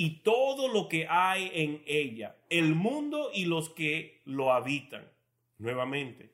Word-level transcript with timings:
y 0.00 0.20
todo 0.20 0.68
lo 0.68 0.88
que 0.88 1.08
hay 1.08 1.50
en 1.52 1.82
ella, 1.84 2.36
el 2.50 2.76
mundo 2.76 3.32
y 3.34 3.46
los 3.46 3.70
que 3.70 4.20
lo 4.26 4.52
habitan. 4.52 5.10
Nuevamente, 5.58 6.30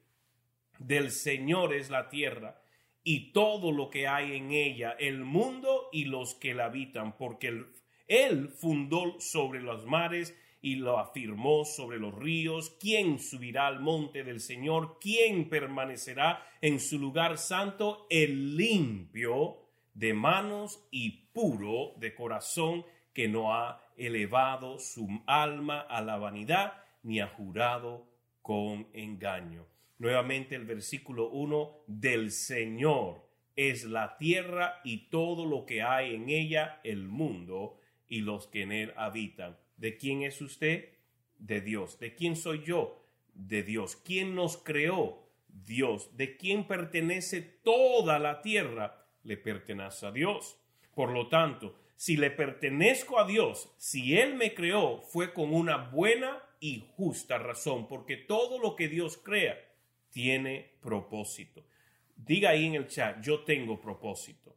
del 0.79 1.11
Señor 1.11 1.73
es 1.73 1.89
la 1.89 2.11
tierra 2.11 2.61
y 3.03 3.33
todo 3.33 3.73
lo 3.73 3.89
que 3.89 4.07
hay 4.07 4.37
en 4.37 4.51
ella, 4.51 4.95
el 4.99 5.25
mundo 5.25 5.89
y 5.93 6.05
los 6.05 6.35
que 6.35 6.53
la 6.53 6.67
habitan, 6.67 7.17
porque 7.17 7.65
él, 8.07 8.51
fundó 8.51 9.19
sobre 9.19 9.63
los 9.63 9.87
mares 9.87 10.37
y 10.61 10.75
lo 10.75 10.99
afirmó 10.99 11.65
sobre 11.65 11.99
los 11.99 12.15
ríos. 12.15 12.77
¿Quién 12.79 13.19
subirá 13.19 13.67
al 13.67 13.81
monte 13.81 14.25
del 14.25 14.41
Señor? 14.41 14.99
¿Quién 15.01 15.49
permanecerá 15.49 16.47
en 16.61 16.79
su 16.79 16.99
lugar 16.99 17.39
santo? 17.39 18.07
El 18.11 18.59
limpio 18.59 19.57
de 19.95 20.13
manos 20.13 20.87
y 20.91 21.29
puro 21.33 21.95
de 21.97 22.15
corazón 22.15 22.85
que 23.15 23.29
no 23.29 23.55
ha 23.55 23.81
elevado 23.97 24.79
su 24.79 25.09
alma 25.27 25.81
a 25.81 26.03
la 26.03 26.19
vanidad 26.19 26.75
ni 27.03 27.21
ha 27.21 27.29
jurado 27.29 28.07
con 28.43 28.89
engaño. 28.93 29.67
Nuevamente 29.99 30.57
el 30.57 30.65
versículo 30.65 31.31
1 31.31 31.85
del 31.87 32.31
Señor 32.33 33.25
es 33.57 33.85
la 33.85 34.19
tierra 34.19 34.81
y 34.85 35.09
todo 35.09 35.47
lo 35.47 35.65
que 35.65 35.83
hay 35.83 36.15
en 36.15 36.29
ella, 36.29 36.81
el 36.83 37.07
mundo 37.07 37.79
y 38.09 38.21
los 38.21 38.49
que 38.49 38.63
en 38.63 38.73
él 38.73 38.93
habitan. 38.97 39.57
¿De 39.77 39.97
quién 39.97 40.23
es 40.23 40.41
usted? 40.41 40.91
De 41.39 41.61
Dios. 41.61 41.99
¿De 42.01 42.15
quién 42.15 42.37
soy 42.37 42.65
yo? 42.65 43.07
De 43.33 43.63
Dios. 43.63 43.97
¿Quién 43.97 44.35
nos 44.35 44.57
creó? 44.57 45.25
Dios. 45.49 46.17
¿De 46.17 46.37
quién 46.37 46.67
pertenece 46.67 47.41
toda 47.41 48.19
la 48.19 48.43
tierra? 48.43 49.07
Le 49.23 49.37
pertenece 49.37 50.07
a 50.07 50.13
Dios. 50.13 50.59
Por 50.95 51.11
lo 51.11 51.29
tanto, 51.29 51.77
si 51.97 52.17
le 52.17 52.31
pertenezco 52.31 53.19
a 53.19 53.27
Dios, 53.27 53.73
si 53.79 54.19
Él 54.19 54.35
me 54.35 54.55
creó, 54.55 55.01
fue 55.01 55.33
con 55.33 55.55
una 55.55 55.77
buena 55.77 56.43
y 56.61 56.85
justa 56.97 57.39
razón, 57.39 57.89
porque 57.89 58.17
todo 58.17 58.59
lo 58.59 58.75
que 58.77 58.89
Dios 58.89 59.19
crea 59.19 59.57
tiene 60.11 60.73
propósito. 60.81 61.65
Diga 62.17 62.51
ahí 62.51 62.67
en 62.67 62.75
el 62.75 62.87
chat, 62.87 63.21
yo 63.21 63.41
tengo 63.41 63.81
propósito. 63.81 64.57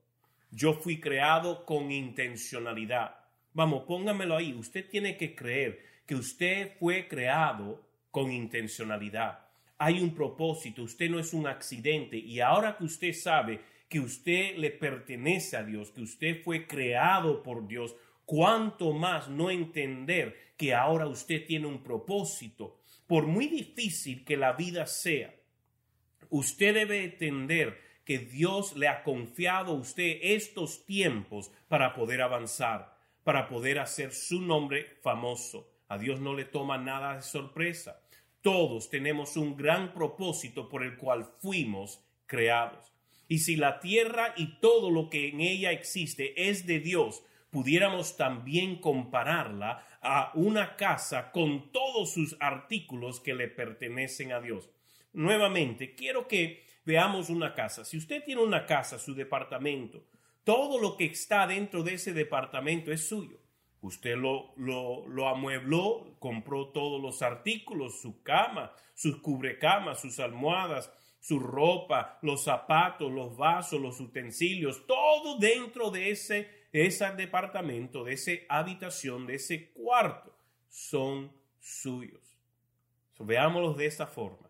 Yo 0.52 0.74
fui 0.74 1.00
creado 1.00 1.66
con 1.66 1.92
intencionalidad. 1.92 3.16
Vamos, 3.54 3.84
póngamelo 3.84 4.38
ahí. 4.38 4.54
Usted 4.54 4.90
tiene 4.90 5.18
que 5.18 5.36
creer 5.36 5.84
que 6.06 6.16
usted 6.16 6.78
fue 6.80 7.08
creado 7.08 7.84
con 8.12 8.32
intencionalidad. 8.32 9.40
Hay 9.78 10.00
un 10.00 10.16
propósito, 10.16 10.84
usted 10.84 11.10
no 11.10 11.20
es 11.20 11.34
un 11.34 11.46
accidente 11.48 12.18
y 12.18 12.40
ahora 12.40 12.78
que 12.78 12.86
usted 12.86 13.14
sabe 13.14 13.62
que 13.90 14.00
usted 14.00 14.58
le 14.58 14.72
pertenece 14.72 15.58
a 15.58 15.64
Dios, 15.64 15.92
que 15.92 16.02
usted 16.02 16.44
fue 16.44 16.68
creado 16.68 17.44
por 17.44 17.68
Dios, 17.68 17.96
cuánto 18.26 18.92
más 18.94 19.30
no 19.30 19.50
entender 19.50 20.54
que 20.58 20.74
ahora 20.74 21.08
usted 21.08 21.46
tiene 21.46 21.68
un 21.68 21.84
propósito. 21.84 22.80
Por 23.08 23.26
muy 23.26 23.48
difícil 23.48 24.26
que 24.26 24.36
la 24.36 24.54
vida 24.54 24.86
sea, 24.86 25.34
usted 26.30 26.74
debe 26.74 27.04
entender 27.04 27.80
que 28.04 28.20
Dios 28.20 28.76
le 28.76 28.88
ha 28.88 29.04
confiado 29.04 29.74
a 29.74 29.76
usted 29.76 30.20
estos 30.22 30.86
tiempos 30.86 31.52
para 31.68 31.94
poder 31.94 32.22
avanzar, 32.22 32.98
para 33.24 33.48
poder 33.48 33.80
hacer 33.80 34.14
su 34.14 34.42
nombre 34.42 34.98
famoso. 35.02 35.70
A 35.88 35.98
Dios 35.98 36.20
no 36.20 36.34
le 36.34 36.46
toma 36.46 36.78
nada 36.78 37.16
de 37.16 37.22
sorpresa. 37.22 38.02
Todos 38.42 38.90
tenemos 38.90 39.38
un 39.38 39.56
gran 39.56 39.94
propósito 39.94 40.70
por 40.70 40.84
el 40.84 40.98
cual 40.98 41.30
fuimos 41.40 42.02
creados. 42.26 42.97
Y 43.28 43.40
si 43.40 43.56
la 43.56 43.80
tierra 43.80 44.34
y 44.38 44.60
todo 44.60 44.90
lo 44.90 45.10
que 45.10 45.30
en 45.30 45.42
ella 45.42 45.72
existe 45.72 46.50
es 46.50 46.66
de 46.66 46.80
Dios, 46.80 47.24
pudiéramos 47.50 48.18
también 48.18 48.80
compararla 48.80 49.86
a 50.02 50.32
una 50.36 50.76
casa 50.76 51.32
con 51.32 51.72
todos 51.72 52.14
sus 52.14 52.38
artículos 52.40 53.20
que 53.20 53.34
le 53.34 53.48
pertenecen 53.48 54.32
a 54.32 54.40
Dios. 54.40 54.70
Nuevamente, 55.14 55.96
quiero 55.96 56.28
que 56.28 56.66
veamos 56.86 57.30
una 57.30 57.54
casa. 57.54 57.84
Si 57.84 57.98
usted 57.98 58.24
tiene 58.24 58.42
una 58.42 58.66
casa, 58.66 59.00
su 59.00 59.14
departamento, 59.14 60.04
todo 60.44 60.80
lo 60.80 60.96
que 60.96 61.06
está 61.06 61.46
dentro 61.48 61.84
de 61.84 61.96
ese 61.96 62.14
departamento 62.14 62.92
es 62.92 63.08
suyo. 63.08 63.40
Usted 63.82 64.16
lo, 64.16 64.54
lo, 64.56 65.08
lo 65.08 65.28
amuebló, 65.28 66.16
compró 66.20 66.70
todos 66.70 67.02
los 67.02 67.22
artículos, 67.22 68.02
su 68.02 68.24
cama, 68.24 68.72
sus 68.96 69.18
cubrecamas, 69.18 70.00
sus 70.00 70.20
almohadas, 70.20 70.92
su 71.20 71.40
ropa, 71.40 72.20
los 72.22 72.44
zapatos, 72.44 73.12
los 73.12 73.36
vasos, 73.36 73.82
los 73.82 74.00
utensilios, 74.00 74.86
todo 74.88 75.38
dentro 75.38 75.92
de 75.92 76.12
ese, 76.12 76.50
ese 76.72 77.12
departamento, 77.12 78.04
de 78.04 78.14
esa 78.14 78.32
habitación, 78.50 79.28
de 79.28 79.36
ese 79.36 79.72
cuarto, 79.72 80.36
son 80.70 81.32
suyos. 81.60 82.22
veámoslos 83.20 83.78
de 83.78 83.88
esta 83.88 84.08
forma. 84.08 84.50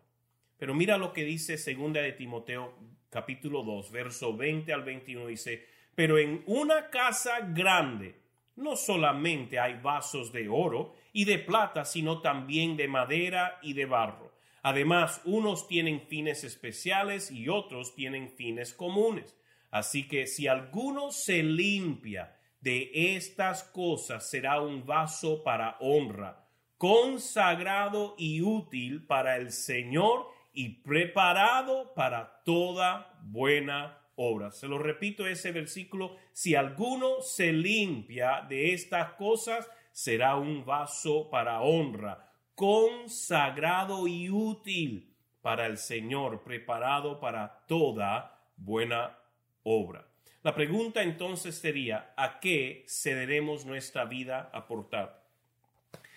Pero 0.58 0.74
mira 0.74 0.98
lo 0.98 1.12
que 1.12 1.24
dice 1.24 1.56
segunda 1.56 2.00
de 2.02 2.12
Timoteo 2.12 2.74
capítulo 3.10 3.62
2, 3.62 3.90
verso 3.90 4.36
20 4.36 4.72
al 4.72 4.82
21 4.82 5.26
dice, 5.28 5.66
pero 5.94 6.18
en 6.18 6.42
una 6.46 6.90
casa 6.90 7.40
grande 7.40 8.14
no 8.56 8.76
solamente 8.76 9.58
hay 9.58 9.80
vasos 9.80 10.32
de 10.32 10.48
oro 10.48 10.94
y 11.12 11.24
de 11.24 11.38
plata, 11.38 11.84
sino 11.84 12.20
también 12.20 12.76
de 12.76 12.88
madera 12.88 13.58
y 13.62 13.72
de 13.72 13.86
barro 13.86 14.37
Además, 14.62 15.20
unos 15.24 15.68
tienen 15.68 16.00
fines 16.08 16.44
especiales 16.44 17.30
y 17.30 17.48
otros 17.48 17.94
tienen 17.94 18.30
fines 18.30 18.74
comunes. 18.74 19.36
Así 19.70 20.08
que 20.08 20.26
si 20.26 20.46
alguno 20.46 21.10
se 21.10 21.42
limpia 21.42 22.36
de 22.60 22.90
estas 23.16 23.64
cosas, 23.64 24.28
será 24.28 24.60
un 24.60 24.84
vaso 24.84 25.42
para 25.44 25.76
honra, 25.80 26.48
consagrado 26.76 28.14
y 28.18 28.40
útil 28.42 29.06
para 29.06 29.36
el 29.36 29.52
Señor 29.52 30.26
y 30.52 30.80
preparado 30.82 31.92
para 31.94 32.42
toda 32.44 33.18
buena 33.22 33.98
obra. 34.16 34.50
Se 34.50 34.66
lo 34.66 34.78
repito 34.78 35.26
ese 35.26 35.52
versículo, 35.52 36.16
si 36.32 36.54
alguno 36.56 37.20
se 37.20 37.52
limpia 37.52 38.44
de 38.48 38.72
estas 38.72 39.12
cosas, 39.12 39.68
será 39.92 40.36
un 40.36 40.64
vaso 40.64 41.30
para 41.30 41.60
honra 41.60 42.27
consagrado 42.58 44.08
y 44.08 44.28
útil 44.30 45.14
para 45.42 45.66
el 45.66 45.78
Señor, 45.78 46.42
preparado 46.42 47.20
para 47.20 47.64
toda 47.68 48.36
buena 48.56 49.16
obra. 49.62 50.08
La 50.42 50.56
pregunta 50.56 51.04
entonces 51.04 51.56
sería, 51.56 52.12
¿a 52.16 52.40
qué 52.40 52.84
cederemos 52.88 53.64
nuestra 53.64 54.06
vida 54.06 54.50
aportar? 54.52 55.24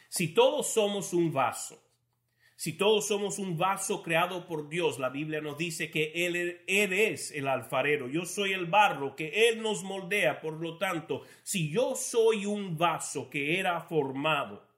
Si 0.10 0.34
todos 0.34 0.74
somos 0.74 1.14
un 1.14 1.32
vaso, 1.32 1.80
si 2.56 2.74
todos 2.74 3.08
somos 3.08 3.38
un 3.38 3.56
vaso 3.56 4.02
creado 4.02 4.48
por 4.48 4.68
Dios, 4.68 4.98
la 4.98 5.10
Biblia 5.10 5.42
nos 5.42 5.60
dice 5.60 5.92
que 5.92 6.12
Él, 6.26 6.64
Él, 6.66 6.94
es 6.94 7.30
el 7.30 7.48
alfarero, 7.48 8.08
yo 8.08 8.26
soy 8.26 8.54
el 8.54 8.66
barro, 8.66 9.16
que 9.16 9.48
Él 9.48 9.62
nos 9.62 9.84
moldea. 9.84 10.42
Por 10.42 10.54
lo 10.54 10.80
tanto, 10.80 11.22
si 11.44 11.70
yo 11.70 11.94
soy 11.96 12.48
un 12.48 12.80
vaso 12.80 13.30
que 13.30 13.60
era 13.60 13.80
formado, 13.82 14.71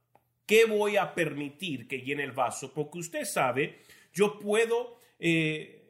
¿Qué 0.45 0.65
voy 0.65 0.97
a 0.97 1.13
permitir 1.13 1.87
que 1.87 2.01
llene 2.01 2.23
el 2.23 2.33
vaso? 2.33 2.73
Porque 2.73 2.99
usted 2.99 3.23
sabe, 3.23 3.79
yo 4.13 4.39
puedo, 4.39 4.99
eh, 5.19 5.83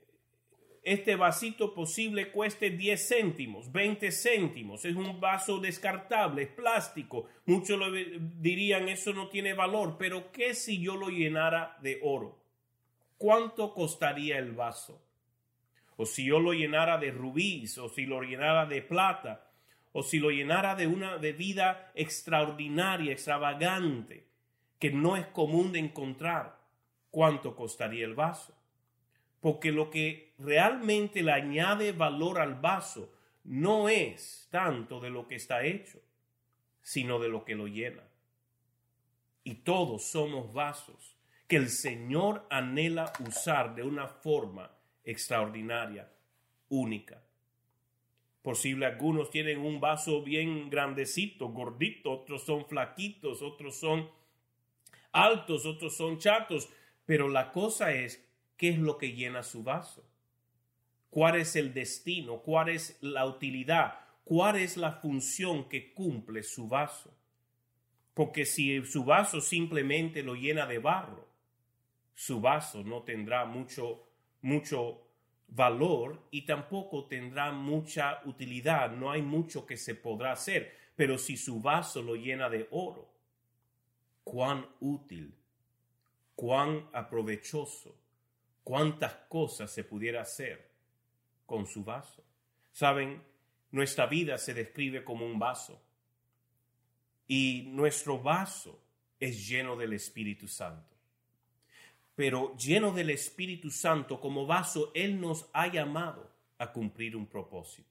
este 0.83 1.15
vasito 1.15 1.73
posible 1.73 2.29
cueste 2.29 2.69
10 2.69 3.07
céntimos, 3.07 3.71
20 3.71 4.11
céntimos, 4.11 4.85
es 4.85 4.95
un 4.95 5.19
vaso 5.19 5.59
descartable, 5.59 6.43
es 6.43 6.49
plástico. 6.49 7.27
Muchos 7.45 7.79
lo 7.79 7.91
dirían 7.91 8.89
eso 8.89 9.13
no 9.13 9.29
tiene 9.29 9.53
valor, 9.53 9.95
pero 9.97 10.31
¿qué 10.31 10.53
si 10.53 10.81
yo 10.81 10.97
lo 10.97 11.09
llenara 11.09 11.77
de 11.81 11.99
oro? 12.03 12.37
¿Cuánto 13.17 13.73
costaría 13.73 14.37
el 14.37 14.51
vaso? 14.51 15.01
O 15.95 16.05
si 16.05 16.25
yo 16.25 16.39
lo 16.39 16.53
llenara 16.53 16.97
de 16.97 17.11
rubíes, 17.11 17.77
o 17.77 17.89
si 17.89 18.05
lo 18.05 18.21
llenara 18.21 18.65
de 18.65 18.81
plata, 18.81 19.49
o 19.93 20.03
si 20.03 20.19
lo 20.19 20.29
llenara 20.29 20.75
de 20.75 20.87
una 20.87 21.17
bebida 21.17 21.91
extraordinaria, 21.95 23.13
extravagante, 23.13 24.32
que 24.79 24.91
no 24.91 25.15
es 25.15 25.27
común 25.27 25.71
de 25.71 25.79
encontrar, 25.79 26.59
¿cuánto 27.11 27.55
costaría 27.55 28.05
el 28.05 28.15
vaso? 28.15 28.53
porque 29.43 29.73
lo 29.73 29.89
que 29.89 30.31
realmente 30.37 31.21
le 31.21 31.33
añade 31.33 31.91
valor 31.91 32.39
al 32.39 32.55
vaso 32.55 33.11
no 33.43 33.89
es 33.89 34.47
tanto 34.49 35.01
de 35.01 35.09
lo 35.09 35.27
que 35.27 35.35
está 35.35 35.65
hecho, 35.65 35.99
sino 36.81 37.19
de 37.19 37.27
lo 37.27 37.43
que 37.43 37.53
lo 37.53 37.67
llena. 37.67 38.03
Y 39.43 39.55
todos 39.55 40.05
somos 40.05 40.53
vasos 40.53 41.17
que 41.45 41.57
el 41.57 41.67
Señor 41.67 42.47
anhela 42.49 43.11
usar 43.19 43.75
de 43.75 43.83
una 43.83 44.07
forma 44.07 44.71
extraordinaria, 45.03 46.09
única. 46.69 47.21
Posible 48.41 48.85
algunos 48.85 49.29
tienen 49.29 49.59
un 49.59 49.81
vaso 49.81 50.23
bien 50.23 50.69
grandecito, 50.69 51.49
gordito, 51.49 52.13
otros 52.13 52.45
son 52.45 52.65
flaquitos, 52.65 53.41
otros 53.41 53.77
son 53.77 54.09
altos, 55.13 55.65
otros 55.65 55.95
son 55.95 56.19
chatos, 56.19 56.69
pero 57.05 57.29
la 57.29 57.51
cosa 57.51 57.93
es 57.93 58.23
¿Qué 58.57 58.69
es 58.69 58.79
lo 58.79 58.97
que 58.97 59.13
llena 59.13 59.43
su 59.43 59.61
vaso? 59.61 60.05
¿Cuál 61.09 61.35
es 61.35 61.57
el 61.57 61.73
destino? 61.73 62.37
¿Cuál 62.39 62.69
es 62.69 62.97
la 63.01 63.25
utilidad? 63.25 63.99
¿Cuál 64.23 64.55
es 64.55 64.77
la 64.77 64.93
función 64.93 65.67
que 65.67 65.93
cumple 65.93 66.43
su 66.43 66.67
vaso? 66.69 67.13
Porque 68.13 68.45
si 68.45 68.85
su 68.85 69.03
vaso 69.03 69.41
simplemente 69.41 70.23
lo 70.23 70.35
llena 70.35 70.65
de 70.65 70.79
barro, 70.79 71.27
su 72.13 72.39
vaso 72.39 72.83
no 72.83 73.01
tendrá 73.01 73.43
mucho, 73.45 74.03
mucho 74.41 75.01
valor 75.47 76.25
y 76.31 76.43
tampoco 76.43 77.05
tendrá 77.07 77.51
mucha 77.51 78.21
utilidad. 78.25 78.91
No 78.91 79.11
hay 79.11 79.23
mucho 79.23 79.65
que 79.65 79.77
se 79.77 79.95
podrá 79.95 80.31
hacer. 80.31 80.73
Pero 80.95 81.17
si 81.17 81.37
su 81.37 81.59
vaso 81.59 82.01
lo 82.01 82.15
llena 82.15 82.49
de 82.49 82.67
oro, 82.71 83.12
cuán 84.23 84.67
útil, 84.79 85.33
cuán 86.35 86.89
aprovechoso 86.93 88.03
cuántas 88.63 89.13
cosas 89.27 89.71
se 89.71 89.83
pudiera 89.83 90.21
hacer 90.21 90.69
con 91.45 91.67
su 91.67 91.83
vaso. 91.83 92.23
Saben, 92.71 93.21
nuestra 93.71 94.07
vida 94.07 94.37
se 94.37 94.53
describe 94.53 95.03
como 95.03 95.25
un 95.25 95.37
vaso 95.37 95.81
y 97.27 97.63
nuestro 97.67 98.19
vaso 98.19 98.79
es 99.19 99.47
lleno 99.47 99.75
del 99.75 99.93
Espíritu 99.93 100.47
Santo. 100.47 100.95
Pero 102.15 102.55
lleno 102.57 102.91
del 102.91 103.09
Espíritu 103.09 103.71
Santo 103.71 104.19
como 104.19 104.45
vaso, 104.45 104.91
Él 104.93 105.19
nos 105.19 105.49
ha 105.53 105.67
llamado 105.67 106.29
a 106.59 106.71
cumplir 106.71 107.15
un 107.15 107.25
propósito. 107.25 107.89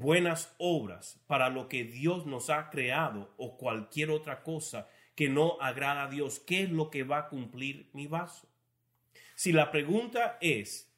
Buenas 0.00 0.54
obras 0.58 1.20
para 1.26 1.48
lo 1.48 1.68
que 1.68 1.82
Dios 1.82 2.24
nos 2.24 2.50
ha 2.50 2.70
creado 2.70 3.34
o 3.36 3.56
cualquier 3.56 4.12
otra 4.12 4.44
cosa 4.44 4.88
que 5.16 5.28
no 5.28 5.60
agrada 5.60 6.04
a 6.04 6.08
Dios. 6.08 6.38
¿Qué 6.38 6.62
es 6.62 6.70
lo 6.70 6.88
que 6.88 7.02
va 7.02 7.18
a 7.18 7.28
cumplir 7.28 7.90
mi 7.94 8.06
vaso? 8.06 8.48
Si 9.34 9.50
la 9.50 9.72
pregunta 9.72 10.38
es, 10.40 10.88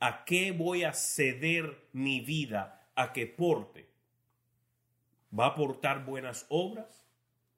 ¿a 0.00 0.24
qué 0.24 0.50
voy 0.50 0.82
a 0.82 0.92
ceder 0.92 1.86
mi 1.92 2.18
vida 2.18 2.90
a 2.96 3.12
que 3.12 3.28
porte? 3.28 3.88
¿Va 5.38 5.44
a 5.44 5.50
aportar 5.50 6.04
buenas 6.04 6.44
obras? 6.48 7.06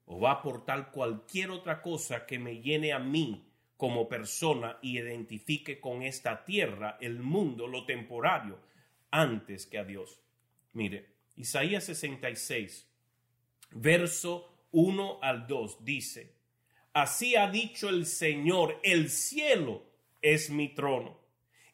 ¿O 0.05 0.19
va 0.19 0.29
a 0.29 0.35
aportar 0.35 0.91
cualquier 0.91 1.49
otra 1.49 1.81
cosa 1.81 2.27
que 2.27 2.37
me 2.37 2.61
llene 2.61 2.93
a 2.93 2.99
mí 2.99 3.49
como 3.75 4.07
persona 4.07 4.77
y 4.83 4.99
identifique 4.99 5.79
con 5.79 6.03
esta 6.03 6.45
tierra, 6.45 6.99
el 7.01 7.21
mundo, 7.21 7.65
lo 7.65 7.87
temporario, 7.87 8.59
antes 9.09 9.65
que 9.65 9.79
a 9.79 9.83
Dios? 9.83 10.21
Mire, 10.73 11.15
Isaías 11.35 11.85
66, 11.85 12.87
verso 13.71 14.67
1 14.71 15.19
al 15.21 15.47
2 15.47 15.83
dice, 15.83 16.33
Así 16.93 17.35
ha 17.35 17.49
dicho 17.49 17.89
el 17.89 18.05
Señor, 18.05 18.79
el 18.83 19.09
cielo 19.09 19.83
es 20.21 20.49
mi 20.49 20.69
trono 20.69 21.19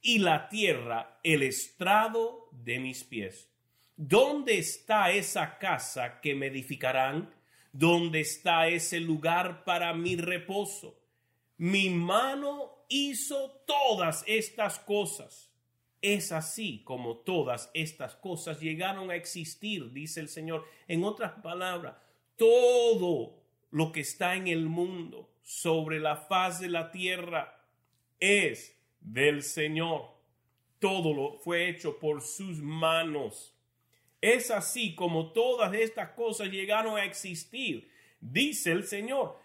y 0.01 0.19
la 0.19 0.47
tierra 0.47 1.19
el 1.23 1.43
estrado 1.43 2.49
de 2.51 2.79
mis 2.79 3.03
pies. 3.03 3.49
¿Dónde 3.95 4.59
está 4.59 5.11
esa 5.11 5.57
casa 5.57 6.21
que 6.21 6.35
me 6.35 6.47
edificarán? 6.47 7.33
¿Dónde 7.71 8.21
está 8.21 8.67
ese 8.67 8.99
lugar 8.99 9.63
para 9.63 9.93
mi 9.93 10.15
reposo? 10.15 10.99
Mi 11.57 11.89
mano 11.89 12.85
hizo 12.89 13.63
todas 13.65 14.23
estas 14.27 14.77
cosas. 14.79 15.46
Es 16.01 16.31
así 16.31 16.83
como 16.83 17.17
todas 17.17 17.71
estas 17.73 18.15
cosas 18.15 18.59
llegaron 18.59 19.09
a 19.09 19.15
existir, 19.15 19.91
dice 19.91 20.19
el 20.19 20.29
Señor. 20.29 20.65
En 20.87 21.03
otras 21.03 21.33
palabras, 21.41 21.95
todo 22.35 23.41
lo 23.71 23.91
que 23.91 24.01
está 24.01 24.35
en 24.35 24.47
el 24.47 24.67
mundo, 24.67 25.29
sobre 25.41 25.99
la 25.99 26.17
faz 26.17 26.59
de 26.59 26.69
la 26.69 26.91
tierra, 26.91 27.63
es 28.19 28.77
del 28.99 29.43
Señor. 29.43 30.09
Todo 30.79 31.13
lo 31.13 31.39
fue 31.39 31.69
hecho 31.69 31.97
por 31.99 32.21
sus 32.21 32.59
manos. 32.59 33.55
Es 34.21 34.51
así 34.51 34.93
como 34.93 35.31
todas 35.31 35.73
estas 35.73 36.09
cosas 36.11 36.49
llegaron 36.49 36.97
a 36.97 37.05
existir, 37.05 37.89
dice 38.19 38.71
el 38.71 38.83
Señor. 38.83 39.39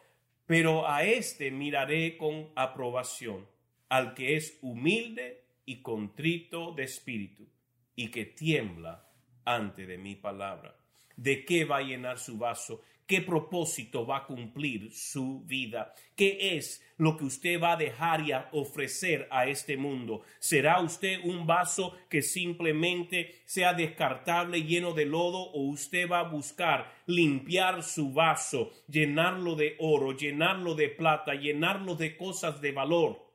Pero 0.46 0.88
a 0.88 1.04
éste 1.04 1.50
miraré 1.50 2.16
con 2.16 2.50
aprobación, 2.56 3.46
al 3.88 4.14
que 4.14 4.36
es 4.36 4.58
humilde 4.60 5.41
y 5.72 5.82
contrito 5.82 6.72
de 6.72 6.84
espíritu, 6.84 7.48
y 7.96 8.10
que 8.10 8.26
tiembla 8.26 9.08
ante 9.44 9.86
de 9.86 9.98
mi 9.98 10.14
palabra. 10.14 10.76
¿De 11.16 11.44
qué 11.44 11.64
va 11.64 11.78
a 11.78 11.82
llenar 11.82 12.18
su 12.18 12.38
vaso? 12.38 12.82
qué 13.12 13.20
propósito 13.20 14.06
va 14.06 14.16
a 14.18 14.26
cumplir 14.26 14.90
su 14.90 15.42
vida, 15.44 15.94
qué 16.16 16.56
es 16.56 16.82
lo 16.96 17.14
que 17.16 17.24
usted 17.24 17.60
va 17.60 17.72
a 17.72 17.76
dejar 17.76 18.26
y 18.26 18.32
a 18.32 18.48
ofrecer 18.52 19.28
a 19.30 19.46
este 19.46 19.76
mundo. 19.76 20.22
¿Será 20.38 20.80
usted 20.80 21.20
un 21.22 21.46
vaso 21.46 21.94
que 22.08 22.22
simplemente 22.22 23.42
sea 23.44 23.74
descartable, 23.74 24.62
lleno 24.62 24.94
de 24.94 25.04
lodo, 25.04 25.42
o 25.42 25.68
usted 25.68 26.08
va 26.08 26.20
a 26.20 26.30
buscar 26.30 26.90
limpiar 27.04 27.82
su 27.82 28.14
vaso, 28.14 28.70
llenarlo 28.88 29.56
de 29.56 29.76
oro, 29.78 30.16
llenarlo 30.16 30.74
de 30.74 30.88
plata, 30.88 31.34
llenarlo 31.34 31.96
de 31.96 32.16
cosas 32.16 32.62
de 32.62 32.72
valor, 32.72 33.31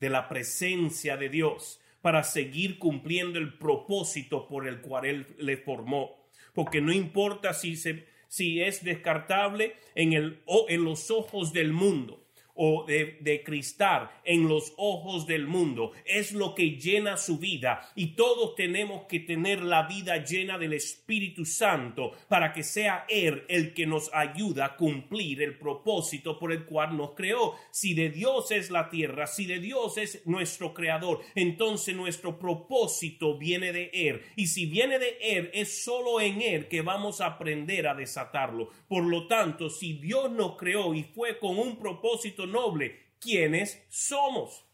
de 0.00 0.10
la 0.10 0.28
presencia 0.28 1.16
de 1.16 1.28
Dios, 1.28 1.80
para 2.00 2.22
seguir 2.22 2.78
cumpliendo 2.78 3.38
el 3.38 3.56
propósito 3.56 4.46
por 4.46 4.68
el 4.68 4.80
cual 4.80 5.06
Él 5.06 5.26
le 5.38 5.56
formó? 5.56 6.28
Porque 6.52 6.80
no 6.80 6.92
importa 6.92 7.54
si 7.54 7.76
se 7.76 8.12
si 8.28 8.60
es 8.60 8.82
descartable 8.82 9.76
en, 9.94 10.12
el, 10.12 10.42
en 10.68 10.82
los 10.82 11.12
ojos 11.12 11.52
del 11.52 11.72
mundo 11.72 12.23
o 12.54 12.84
de, 12.86 13.42
cristal 13.44 14.10
en 14.24 14.48
los 14.48 14.72
ojos 14.76 15.26
del 15.26 15.46
mundo. 15.46 15.92
Es 16.04 16.32
lo 16.32 16.54
que 16.54 16.70
llena 16.78 17.16
su 17.16 17.38
vida 17.38 17.90
y 17.94 18.14
todos 18.14 18.54
tenemos 18.54 19.06
que 19.06 19.20
tener 19.20 19.62
la 19.62 19.86
vida 19.86 20.24
llena 20.24 20.58
del 20.58 20.72
Espíritu 20.72 21.44
Santo 21.44 22.12
para 22.28 22.52
que 22.52 22.62
sea 22.62 23.04
Él 23.08 23.44
el 23.48 23.74
que 23.74 23.86
nos 23.86 24.12
ayuda 24.14 24.64
a 24.66 24.76
cumplir 24.76 25.42
el 25.42 25.58
propósito 25.58 26.38
por 26.38 26.52
el 26.52 26.64
cual 26.64 26.96
nos 26.96 27.12
creó. 27.12 27.54
Si 27.70 27.94
de 27.94 28.10
Dios 28.10 28.50
es 28.50 28.70
la 28.70 28.88
tierra, 28.88 29.26
si 29.26 29.46
de 29.46 29.58
Dios 29.58 29.98
es 29.98 30.26
nuestro 30.26 30.74
creador, 30.74 31.20
entonces 31.34 31.94
nuestro 31.94 32.38
propósito 32.38 33.36
viene 33.36 33.72
de 33.72 33.90
Él. 33.92 34.22
Y 34.36 34.46
si 34.46 34.66
viene 34.66 34.98
de 34.98 35.18
Él, 35.20 35.50
es 35.52 35.84
solo 35.84 36.20
en 36.20 36.40
Él 36.40 36.68
que 36.68 36.82
vamos 36.82 37.20
a 37.20 37.26
aprender 37.26 37.86
a 37.86 37.94
desatarlo. 37.94 38.68
Por 38.88 39.04
lo 39.04 39.26
tanto, 39.26 39.70
si 39.70 39.94
Dios 39.94 40.30
nos 40.30 40.56
creó 40.56 40.94
y 40.94 41.02
fue 41.02 41.38
con 41.38 41.58
un 41.58 41.78
propósito 41.78 42.43
noble. 42.46 43.14
¿Quiénes 43.20 43.82
somos? 43.88 44.64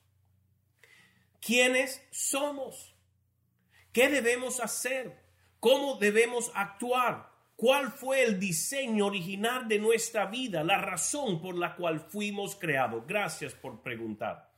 ¿Quiénes 1.41 2.07
somos? 2.11 2.95
¿Qué 3.93 4.09
debemos 4.09 4.61
hacer? 4.61 5.19
¿Cómo 5.59 5.97
debemos 5.97 6.50
actuar? 6.55 7.31
¿Cuál 7.57 7.91
fue 7.91 8.25
el 8.25 8.41
diseño 8.41 9.07
original 9.07 9.69
de 9.69 9.79
nuestra 9.79 10.27
vida? 10.27 10.65
La 10.65 10.79
razón 10.79 11.43
por 11.43 11.57
la 11.57 11.77
cual 11.77 12.00
fuimos 12.00 12.57
creados. 12.57 13.07
Gracias 13.07 13.55
por 13.55 13.83
preguntar, 13.83 14.50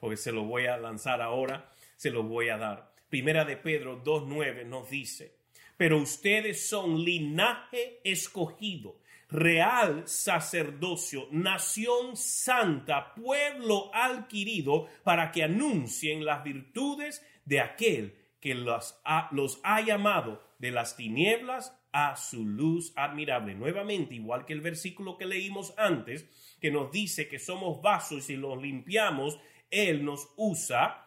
porque 0.00 0.16
se 0.16 0.32
lo 0.32 0.44
voy 0.44 0.66
a 0.66 0.76
lanzar 0.76 1.22
ahora, 1.22 1.72
se 1.96 2.10
lo 2.10 2.24
voy 2.24 2.48
a 2.48 2.56
dar. 2.56 2.92
Primera 3.08 3.44
de 3.44 3.56
Pedro 3.56 4.02
2.9 4.02 4.66
nos 4.66 4.90
dice, 4.90 5.36
pero 5.76 5.98
ustedes 5.98 6.68
son 6.68 7.04
linaje 7.04 8.00
escogido 8.02 8.98
real 9.30 10.04
sacerdocio, 10.06 11.28
nación 11.30 12.16
santa, 12.16 13.14
pueblo 13.14 13.90
adquirido, 13.94 14.88
para 15.04 15.30
que 15.32 15.42
anuncien 15.42 16.24
las 16.24 16.42
virtudes 16.44 17.24
de 17.44 17.60
aquel 17.60 18.14
que 18.40 18.54
los 18.54 19.00
ha, 19.04 19.28
los 19.32 19.60
ha 19.64 19.80
llamado 19.80 20.42
de 20.58 20.70
las 20.70 20.96
tinieblas 20.96 21.78
a 21.92 22.16
su 22.16 22.44
luz 22.44 22.92
admirable. 22.96 23.54
Nuevamente, 23.54 24.14
igual 24.14 24.44
que 24.44 24.52
el 24.52 24.60
versículo 24.60 25.16
que 25.16 25.26
leímos 25.26 25.74
antes, 25.76 26.26
que 26.60 26.70
nos 26.70 26.90
dice 26.90 27.28
que 27.28 27.38
somos 27.38 27.80
vasos 27.82 28.30
y 28.30 28.36
los 28.36 28.60
limpiamos, 28.60 29.38
Él 29.70 30.04
nos 30.04 30.28
usa. 30.36 31.06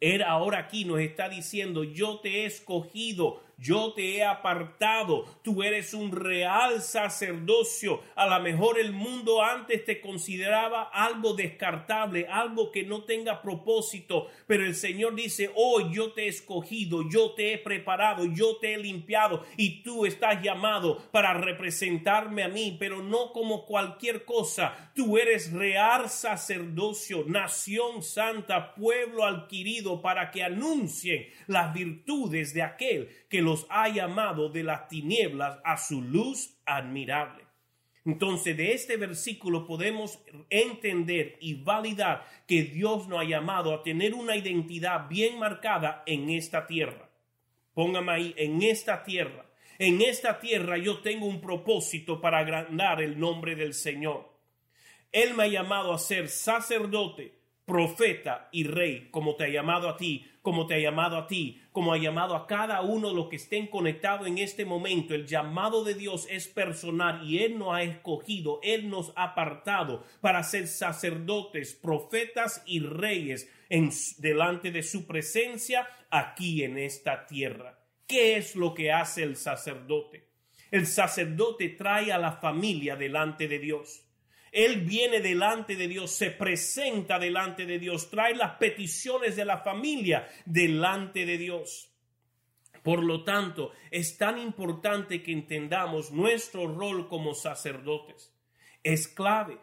Él 0.00 0.22
ahora 0.22 0.58
aquí 0.58 0.84
nos 0.84 1.00
está 1.00 1.28
diciendo, 1.28 1.84
yo 1.84 2.20
te 2.20 2.42
he 2.42 2.46
escogido 2.46 3.42
yo 3.58 3.92
te 3.92 4.16
he 4.16 4.24
apartado, 4.24 5.24
tú 5.42 5.62
eres 5.62 5.92
un 5.92 6.12
real 6.12 6.80
sacerdocio. 6.80 8.00
A 8.14 8.26
lo 8.26 8.40
mejor 8.40 8.78
el 8.78 8.92
mundo 8.92 9.42
antes 9.42 9.84
te 9.84 10.00
consideraba 10.00 10.84
algo 10.84 11.34
descartable, 11.34 12.26
algo 12.28 12.70
que 12.70 12.84
no 12.84 13.02
tenga 13.02 13.42
propósito, 13.42 14.28
pero 14.46 14.64
el 14.64 14.76
Señor 14.76 15.16
dice, 15.16 15.50
hoy 15.54 15.92
yo 15.92 16.12
te 16.12 16.24
he 16.24 16.28
escogido, 16.28 17.08
yo 17.08 17.32
te 17.32 17.52
he 17.52 17.58
preparado, 17.58 18.24
yo 18.26 18.56
te 18.58 18.74
he 18.74 18.78
limpiado 18.78 19.44
y 19.56 19.82
tú 19.82 20.06
estás 20.06 20.40
llamado 20.42 20.98
para 21.10 21.34
representarme 21.34 22.44
a 22.44 22.48
mí, 22.48 22.76
pero 22.78 23.02
no 23.02 23.32
como 23.32 23.66
cualquier 23.66 24.24
cosa. 24.24 24.92
Tú 24.94 25.18
eres 25.18 25.52
real 25.52 26.08
sacerdocio, 26.08 27.24
nación 27.26 28.02
santa, 28.02 28.74
pueblo 28.74 29.24
adquirido 29.24 30.00
para 30.00 30.30
que 30.30 30.44
anuncien 30.44 31.26
las 31.46 31.74
virtudes 31.74 32.54
de 32.54 32.62
aquel 32.62 33.08
que 33.28 33.42
los 33.42 33.66
ha 33.70 33.88
llamado 33.88 34.48
de 34.48 34.62
las 34.62 34.88
tinieblas 34.88 35.58
a 35.64 35.76
su 35.76 36.02
luz 36.02 36.58
admirable. 36.64 37.44
Entonces, 38.04 38.56
de 38.56 38.72
este 38.72 38.96
versículo 38.96 39.66
podemos 39.66 40.18
entender 40.48 41.36
y 41.40 41.62
validar 41.62 42.26
que 42.46 42.62
Dios 42.62 43.06
nos 43.06 43.20
ha 43.20 43.24
llamado 43.24 43.74
a 43.74 43.82
tener 43.82 44.14
una 44.14 44.34
identidad 44.34 45.08
bien 45.08 45.38
marcada 45.38 46.04
en 46.06 46.30
esta 46.30 46.66
tierra. 46.66 47.10
Póngame 47.74 48.12
ahí, 48.12 48.34
en 48.38 48.62
esta 48.62 49.04
tierra. 49.04 49.44
En 49.78 50.00
esta 50.00 50.40
tierra 50.40 50.78
yo 50.78 51.00
tengo 51.00 51.26
un 51.26 51.40
propósito 51.40 52.20
para 52.20 52.38
agrandar 52.38 53.02
el 53.02 53.20
nombre 53.20 53.54
del 53.54 53.74
Señor. 53.74 54.32
Él 55.12 55.34
me 55.34 55.44
ha 55.44 55.48
llamado 55.48 55.92
a 55.92 55.98
ser 55.98 56.28
sacerdote, 56.28 57.37
profeta 57.68 58.48
y 58.50 58.64
rey, 58.64 59.08
como 59.10 59.36
te 59.36 59.44
ha 59.44 59.48
llamado 59.48 59.90
a 59.90 59.98
ti, 59.98 60.26
como 60.40 60.66
te 60.66 60.74
ha 60.74 60.78
llamado 60.78 61.18
a 61.18 61.26
ti, 61.26 61.60
como 61.70 61.92
ha 61.92 61.98
llamado 61.98 62.34
a 62.34 62.46
cada 62.46 62.80
uno 62.80 63.10
de 63.10 63.14
los 63.14 63.28
que 63.28 63.36
estén 63.36 63.66
conectados 63.66 64.26
en 64.26 64.38
este 64.38 64.64
momento. 64.64 65.14
El 65.14 65.26
llamado 65.26 65.84
de 65.84 65.92
Dios 65.92 66.26
es 66.30 66.48
personal 66.48 67.22
y 67.28 67.40
Él 67.42 67.58
nos 67.58 67.74
ha 67.74 67.82
escogido, 67.82 68.58
Él 68.62 68.88
nos 68.88 69.12
ha 69.16 69.24
apartado 69.24 70.02
para 70.22 70.42
ser 70.44 70.66
sacerdotes, 70.66 71.74
profetas 71.74 72.62
y 72.64 72.80
reyes 72.80 73.50
en, 73.68 73.90
delante 74.16 74.70
de 74.70 74.82
su 74.82 75.06
presencia 75.06 75.86
aquí 76.08 76.64
en 76.64 76.78
esta 76.78 77.26
tierra. 77.26 77.78
¿Qué 78.06 78.38
es 78.38 78.56
lo 78.56 78.72
que 78.72 78.92
hace 78.92 79.24
el 79.24 79.36
sacerdote? 79.36 80.26
El 80.70 80.86
sacerdote 80.86 81.68
trae 81.68 82.12
a 82.12 82.18
la 82.18 82.32
familia 82.32 82.96
delante 82.96 83.46
de 83.46 83.58
Dios. 83.58 84.07
Él 84.52 84.82
viene 84.82 85.20
delante 85.20 85.76
de 85.76 85.88
Dios, 85.88 86.10
se 86.10 86.30
presenta 86.30 87.18
delante 87.18 87.66
de 87.66 87.78
Dios, 87.78 88.10
trae 88.10 88.34
las 88.34 88.52
peticiones 88.56 89.36
de 89.36 89.44
la 89.44 89.58
familia 89.58 90.28
delante 90.46 91.26
de 91.26 91.38
Dios. 91.38 91.88
Por 92.82 93.02
lo 93.02 93.24
tanto, 93.24 93.72
es 93.90 94.16
tan 94.16 94.38
importante 94.38 95.22
que 95.22 95.32
entendamos 95.32 96.10
nuestro 96.10 96.66
rol 96.66 97.08
como 97.08 97.34
sacerdotes. 97.34 98.32
Es 98.82 99.08
clave. 99.08 99.58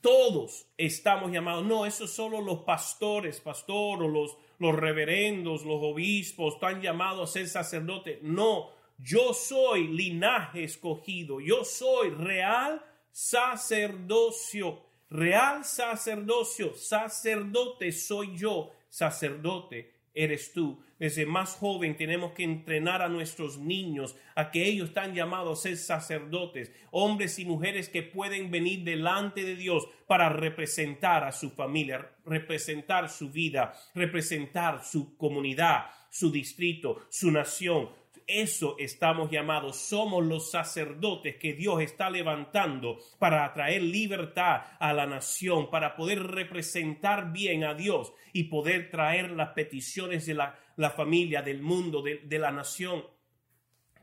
Todos 0.00 0.66
estamos 0.76 1.30
llamados. 1.30 1.64
No, 1.64 1.86
eso 1.86 2.06
solo 2.06 2.40
los 2.40 2.60
pastores, 2.64 3.40
pastor 3.40 4.02
o 4.02 4.08
los, 4.08 4.36
los 4.58 4.74
reverendos, 4.74 5.64
los 5.64 5.80
obispos 5.82 6.54
están 6.54 6.80
llamados 6.80 7.30
a 7.30 7.32
ser 7.32 7.48
sacerdotes. 7.48 8.18
No, 8.22 8.70
yo 8.98 9.32
soy 9.32 9.88
linaje 9.88 10.64
escogido. 10.64 11.40
Yo 11.40 11.64
soy 11.64 12.10
real 12.10 12.84
sacerdocio, 13.18 14.80
real 15.10 15.64
sacerdocio, 15.64 16.72
sacerdote 16.76 17.90
soy 17.90 18.36
yo, 18.36 18.70
sacerdote 18.88 19.92
eres 20.14 20.52
tú. 20.52 20.80
Desde 21.00 21.26
más 21.26 21.56
joven 21.56 21.96
tenemos 21.96 22.30
que 22.30 22.44
entrenar 22.44 23.02
a 23.02 23.08
nuestros 23.08 23.58
niños 23.58 24.14
a 24.36 24.52
que 24.52 24.64
ellos 24.64 24.90
están 24.90 25.16
llamados 25.16 25.58
a 25.58 25.62
ser 25.62 25.76
sacerdotes, 25.78 26.70
hombres 26.92 27.40
y 27.40 27.44
mujeres 27.44 27.88
que 27.88 28.04
pueden 28.04 28.52
venir 28.52 28.84
delante 28.84 29.42
de 29.42 29.56
Dios 29.56 29.88
para 30.06 30.28
representar 30.28 31.24
a 31.24 31.32
su 31.32 31.50
familia, 31.50 32.08
representar 32.24 33.10
su 33.10 33.30
vida, 33.30 33.74
representar 33.96 34.84
su 34.84 35.16
comunidad, 35.16 35.86
su 36.08 36.30
distrito, 36.30 37.04
su 37.08 37.32
nación, 37.32 37.90
eso 38.28 38.76
estamos 38.78 39.30
llamados. 39.30 39.76
Somos 39.76 40.24
los 40.24 40.50
sacerdotes 40.50 41.36
que 41.36 41.54
Dios 41.54 41.80
está 41.80 42.10
levantando 42.10 42.98
para 43.18 43.52
traer 43.52 43.82
libertad 43.82 44.62
a 44.78 44.92
la 44.92 45.06
nación, 45.06 45.70
para 45.70 45.96
poder 45.96 46.22
representar 46.22 47.32
bien 47.32 47.64
a 47.64 47.74
Dios 47.74 48.12
y 48.32 48.44
poder 48.44 48.90
traer 48.90 49.30
las 49.30 49.50
peticiones 49.50 50.26
de 50.26 50.34
la, 50.34 50.54
familia, 50.94 51.42
del 51.42 51.62
mundo, 51.62 52.02
de 52.02 52.38
la 52.38 52.52
nación. 52.52 53.02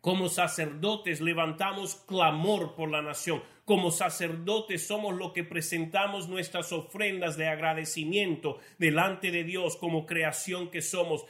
Como 0.06 0.30
sacerdotes 0.30 1.20
levantamos 1.20 1.96
clamor 1.96 2.76
por 2.76 2.92
la 2.92 3.02
nación. 3.02 3.42
Como 3.66 3.90
sacerdotes 3.90 4.86
somos 4.86 5.16
los 5.16 5.34
que 5.34 5.44
presentamos 5.44 6.30
nuestras 6.30 6.72
ofrendas 6.72 7.38
de 7.38 7.48
agradecimiento 7.48 8.60
delante 8.78 9.32
de 9.32 9.44
Dios 9.44 9.78
como 9.78 10.06
creación 10.06 10.70
que 10.70 10.84
somos. 10.84 11.26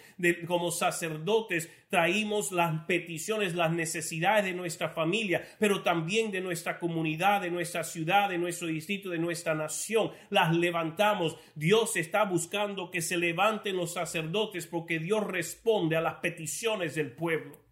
como 0.45 0.71
sacerdotes 0.71 1.71
traímos 1.89 2.51
las 2.51 2.83
peticiones, 2.83 3.55
las 3.55 3.71
necesidades 3.71 4.43
de 4.43 4.53
nuestra 4.53 4.89
familia, 4.89 5.47
pero 5.57 5.81
también 5.81 6.29
de 6.29 6.41
nuestra 6.41 6.77
comunidad, 6.77 7.39
de 7.39 7.51
nuestra 7.51 7.85
ciudad, 7.85 8.27
de 8.27 8.39
nuestro 8.39 8.67
distrito, 8.67 9.09
de 9.09 9.19
nuestra 9.19 9.55
nación. 9.55 10.11
Las 10.29 10.53
levantamos. 10.53 11.37
Dios 11.55 11.95
está 11.95 12.25
buscando 12.25 12.91
que 12.91 13.01
se 13.01 13.15
levanten 13.15 13.77
los 13.77 13.93
sacerdotes 13.93 14.67
porque 14.67 14.99
Dios 14.99 15.25
responde 15.25 15.95
a 15.95 16.01
las 16.01 16.15
peticiones 16.15 16.95
del 16.95 17.13
pueblo. 17.13 17.64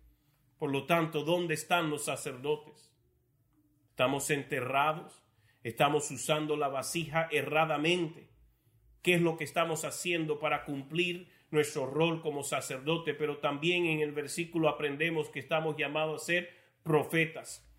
Por 0.64 0.72
lo 0.72 0.86
tanto, 0.86 1.26
¿dónde 1.26 1.56
están 1.56 1.90
los 1.90 2.06
sacerdotes? 2.06 2.90
Estamos 3.90 4.30
enterrados, 4.30 5.22
estamos 5.62 6.10
usando 6.10 6.56
la 6.56 6.70
vasija 6.70 7.28
erradamente. 7.32 8.30
¿Qué 9.02 9.16
es 9.16 9.22
lo 9.22 9.36
que 9.36 9.44
estamos 9.44 9.84
haciendo 9.84 10.40
para 10.40 10.64
cumplir 10.64 11.28
nuestro 11.52 11.86
rol 11.86 12.22
como 12.22 12.44
sacerdote? 12.44 13.14
Pero 13.14 13.40
también 13.40 13.88
en 13.88 14.00
el 14.00 14.14
versículo 14.14 14.70
aprendemos 14.70 15.28
que 15.28 15.40
estamos 15.40 15.76
llamados 15.76 16.22
a 16.22 16.26
ser 16.28 16.50
profetas. 16.82 17.70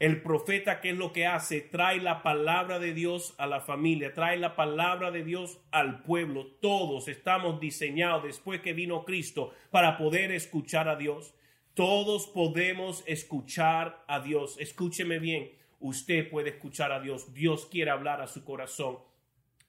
El 0.00 0.20
profeta, 0.20 0.80
¿qué 0.80 0.90
es 0.90 0.96
lo 0.96 1.12
que 1.12 1.24
hace? 1.24 1.60
Trae 1.60 2.00
la 2.00 2.24
palabra 2.24 2.80
de 2.80 2.94
Dios 2.94 3.36
a 3.38 3.46
la 3.46 3.60
familia, 3.60 4.12
trae 4.12 4.38
la 4.38 4.56
palabra 4.56 5.12
de 5.12 5.22
Dios 5.22 5.60
al 5.70 6.02
pueblo. 6.02 6.48
Todos 6.60 7.06
estamos 7.06 7.60
diseñados 7.60 8.24
después 8.24 8.60
que 8.60 8.72
vino 8.72 9.04
Cristo 9.04 9.52
para 9.70 9.96
poder 9.96 10.32
escuchar 10.32 10.88
a 10.88 10.96
Dios. 10.96 11.32
Todos 11.78 12.26
podemos 12.26 13.04
escuchar 13.06 14.04
a 14.08 14.18
Dios. 14.18 14.56
Escúcheme 14.58 15.20
bien, 15.20 15.52
usted 15.78 16.28
puede 16.28 16.50
escuchar 16.50 16.90
a 16.90 16.98
Dios. 16.98 17.32
Dios 17.32 17.66
quiere 17.66 17.92
hablar 17.92 18.20
a 18.20 18.26
su 18.26 18.44
corazón. 18.44 18.98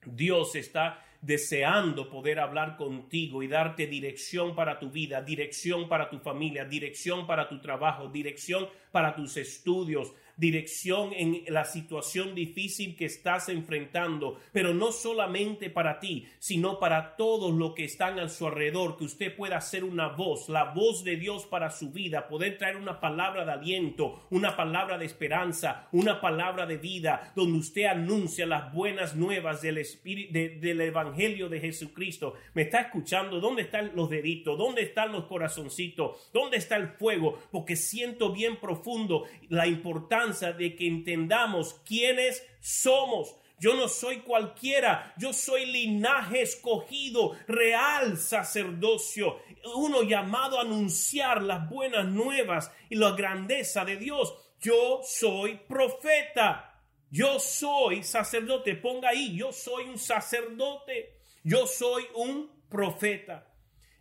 Dios 0.04 0.56
está 0.56 1.06
deseando 1.22 2.10
poder 2.10 2.40
hablar 2.40 2.78
contigo 2.78 3.44
y 3.44 3.48
darte 3.48 3.86
dirección 3.86 4.56
para 4.56 4.80
tu 4.80 4.90
vida, 4.90 5.22
dirección 5.22 5.88
para 5.88 6.10
tu 6.10 6.18
familia, 6.18 6.66
dirección 6.66 7.28
para 7.28 7.48
tu 7.48 7.62
trabajo, 7.62 8.08
dirección 8.08 8.68
para 8.92 9.16
tus 9.16 9.38
estudios, 9.38 10.12
dirección 10.40 11.12
en 11.14 11.44
la 11.48 11.66
situación 11.66 12.34
difícil 12.34 12.96
que 12.96 13.06
estás 13.06 13.50
enfrentando, 13.50 14.40
pero 14.54 14.74
no 14.74 14.92
solamente 14.94 15.70
para 15.70 16.00
ti, 16.00 16.28
sino 16.40 16.80
para 16.80 17.18
todos 17.18 17.54
los 17.54 17.74
que 17.74 17.84
están 17.84 18.20
a 18.20 18.30
su 18.30 18.48
alrededor, 18.48 18.98
que 18.98 19.04
usted 19.04 19.36
pueda 19.36 19.60
ser 19.60 19.84
una 19.84 20.08
voz, 20.08 20.48
la 20.48 20.72
voz 20.74 21.04
de 21.04 21.18
Dios 21.18 21.46
para 21.46 21.70
su 21.70 21.92
vida, 21.92 22.28
poder 22.30 22.58
traer 22.58 22.78
una 22.78 23.02
palabra 23.02 23.46
de 23.46 23.52
aliento, 23.52 24.28
una 24.30 24.56
palabra 24.56 24.98
de 24.98 25.06
esperanza, 25.06 25.90
una 25.92 26.22
palabra 26.22 26.66
de 26.66 26.78
vida, 26.78 27.34
donde 27.36 27.60
usted 27.60 27.86
anuncia 27.86 28.46
las 28.46 28.74
buenas 28.74 29.16
nuevas 29.16 29.62
del, 29.62 29.80
espíritu, 29.80 30.32
del 30.34 30.82
Evangelio 30.82 31.50
de 31.50 31.60
Jesucristo. 31.60 32.36
¿Me 32.54 32.62
está 32.62 32.82
escuchando? 32.82 33.42
¿Dónde 33.42 33.64
están 33.64 33.92
los 33.94 34.10
deditos? 34.10 34.58
¿Dónde 34.58 34.84
están 34.84 35.12
los 35.12 35.26
corazoncitos? 35.26 36.30
¿Dónde 36.34 36.58
está 36.58 36.78
el 36.78 36.88
fuego? 36.88 37.40
Porque 37.52 37.76
siento 37.76 38.32
bien 38.32 38.58
profundo 38.58 39.26
la 39.50 39.68
importancia 39.68 40.29
de 40.30 40.76
que 40.76 40.88
entendamos 40.88 41.76
quiénes 41.86 42.46
somos. 42.62 43.36
Yo 43.60 43.74
no 43.74 43.90
soy 43.90 44.20
cualquiera, 44.20 45.14
yo 45.18 45.34
soy 45.34 45.66
linaje 45.66 46.42
escogido, 46.42 47.36
real 47.48 48.18
sacerdocio, 48.18 49.42
uno 49.76 50.04
llamado 50.04 50.58
a 50.58 50.62
anunciar 50.62 51.42
las 51.42 51.70
buenas 51.70 52.06
nuevas 52.06 52.72
y 52.90 52.96
la 52.96 53.12
grandeza 53.12 53.84
de 53.84 53.98
Dios. 53.98 54.34
yo 54.62 55.02
soy 55.04 55.56
profeta, 55.56 56.82
yo 57.10 57.40
soy 57.40 58.04
sacerdote, 58.04 58.76
ponga 58.76 59.10
ahí, 59.10 59.36
yo 59.36 59.52
soy 59.52 59.86
un 59.86 59.98
sacerdote, 59.98 61.18
yo 61.44 61.66
soy 61.66 62.06
un 62.16 62.50
profeta. 62.70 63.46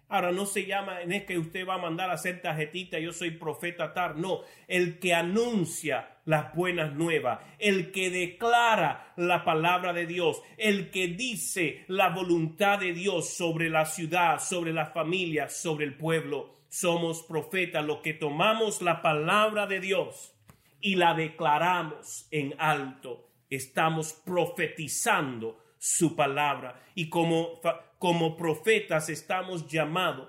Ahora 0.08 0.32
no 0.32 0.47
se 0.47 0.64
llama, 0.64 1.02
en 1.02 1.12
es 1.12 1.25
que 1.25 1.38
usted 1.38 1.66
va 1.66 1.75
a 1.75 1.78
mandar 1.78 2.11
a 2.11 2.14
hacer 2.14 2.40
tarjetita, 2.40 2.99
yo 2.99 3.12
soy 3.12 3.32
profeta 3.32 3.92
tar, 3.92 4.16
no, 4.16 4.40
el 4.66 4.99
que 4.99 5.14
anuncia 5.14 6.17
las 6.28 6.54
buenas 6.54 6.92
nuevas, 6.92 7.40
el 7.58 7.90
que 7.90 8.11
declara 8.11 9.14
la 9.16 9.47
palabra 9.47 9.94
de 9.94 10.04
Dios, 10.04 10.42
el 10.58 10.90
que 10.90 11.08
dice 11.08 11.87
la 11.88 12.11
voluntad 12.11 12.80
de 12.80 12.92
Dios 12.92 13.30
sobre 13.30 13.70
la 13.70 13.87
ciudad, 13.87 14.38
sobre 14.38 14.75
la 14.75 14.85
familia, 14.90 15.49
sobre 15.49 15.87
el 15.87 15.97
pueblo. 15.97 16.54
Somos 16.68 17.23
profetas, 17.23 17.82
los 17.82 18.00
que 18.00 18.12
tomamos 18.12 18.82
la 18.82 19.00
palabra 19.00 19.66
de 19.66 19.80
Dios 19.80 20.35
y 20.82 20.97
la 20.97 21.14
declaramos 21.14 22.28
en 22.30 22.54
alto. 22.58 23.30
Estamos 23.49 24.12
profetizando 24.12 25.58
su 25.78 26.14
palabra 26.14 26.78
y 26.94 27.08
como 27.08 27.58
como 27.99 28.37
profetas 28.37 29.08
estamos 29.08 29.66
llamados 29.66 30.28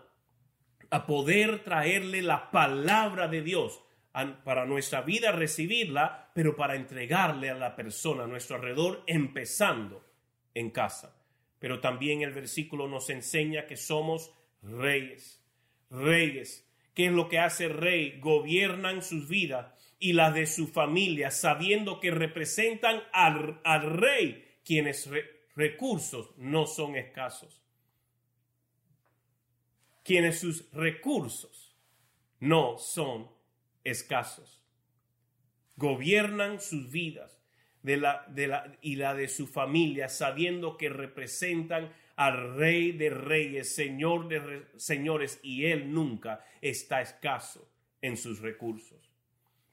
a 0.92 1.06
poder 1.06 1.62
traerle 1.66 2.22
la 2.22 2.52
palabra 2.52 3.28
de 3.28 3.42
Dios 3.42 3.82
para 4.44 4.66
nuestra 4.66 5.02
vida 5.02 5.32
recibirla, 5.32 6.32
pero 6.34 6.56
para 6.56 6.76
entregarle 6.76 7.50
a 7.50 7.56
la 7.56 7.76
persona 7.76 8.24
a 8.24 8.28
nuestro 8.28 8.58
alrededor, 8.58 9.04
empezando 9.08 10.06
en 10.54 10.72
casa. 10.72 11.16
Pero 11.60 11.80
también 11.80 12.22
el 12.22 12.34
versículo 12.34 12.88
nos 12.88 13.10
enseña 13.10 13.68
que 13.68 13.78
somos 13.78 14.34
reyes. 14.62 15.44
Reyes. 15.90 16.66
¿Qué 16.94 17.08
es 17.08 17.12
lo 17.12 17.30
que 17.30 17.40
hace 17.40 17.68
rey? 17.68 18.20
Gobiernan 18.20 19.02
sus 19.02 19.28
vidas 19.28 19.74
y 20.00 20.14
las 20.14 20.34
de 20.34 20.48
su 20.48 20.68
familia, 20.68 21.30
sabiendo 21.30 22.00
que 22.00 22.12
representan 22.12 23.02
al, 23.12 23.62
rey, 23.98 24.60
quienes 24.64 25.10
recursos 25.56 26.32
no 26.38 26.66
son 26.66 26.96
escasos. 26.96 27.62
Quienes 30.04 30.40
sus 30.40 30.72
recursos 30.72 31.76
no 32.40 32.78
son 32.78 33.30
escasos. 33.90 34.64
Gobiernan 35.76 36.60
sus 36.60 36.92
vidas 36.92 37.42
de 37.82 37.98
la, 37.98 38.26
de 38.28 38.48
la, 38.48 38.78
y 38.82 38.96
la 38.96 39.16
de 39.16 39.28
su 39.28 39.48
familia, 39.48 40.10
sabiendo 40.10 40.78
que 40.78 40.90
representan 40.90 41.94
al 42.16 42.56
Rey 42.56 42.92
de 42.92 43.10
Reyes, 43.10 43.74
Señor 43.74 44.28
de 44.28 44.66
Señores, 44.76 45.40
y 45.42 45.66
Él 45.66 45.94
nunca 45.94 46.46
está 46.62 47.02
escaso 47.02 47.72
en 48.02 48.18
sus 48.18 48.40
recursos. 48.40 49.10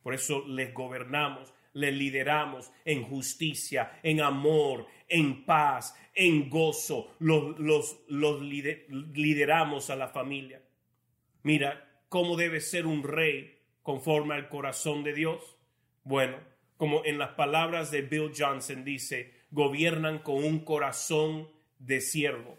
Por 0.03 0.15
eso 0.15 0.47
les 0.47 0.73
gobernamos 0.73 1.53
le 1.77 1.93
lideramos 1.93 2.73
en 2.87 3.03
justicia, 3.03 4.01
en 4.03 4.23
amor, 4.23 4.87
en 5.09 5.45
paz, 5.45 5.95
en 6.15 6.49
gozo. 6.49 7.15
Los, 7.19 7.59
los, 7.59 7.99
los 8.09 8.41
lideramos 8.41 9.91
a 9.91 9.97
la 9.97 10.09
familia. 10.09 10.63
Mira, 11.43 12.03
¿cómo 12.09 12.35
debe 12.37 12.63
ser 12.63 12.87
un 12.87 13.03
rey 13.03 13.56
conforme 13.87 14.35
al 14.35 14.49
corazón 14.49 15.05
de 15.05 15.15
Dios? 15.15 15.57
Bueno, 16.03 16.39
como 16.77 17.05
en 17.05 17.19
las 17.19 17.35
palabras 17.35 17.93
de 17.93 18.03
Bill 18.03 18.33
Johnson 18.37 18.83
dice, 18.83 19.33
gobiernan 19.53 20.19
con 20.19 20.43
un 20.43 20.65
corazón 20.65 21.49
de 21.79 22.01
siervo, 22.01 22.59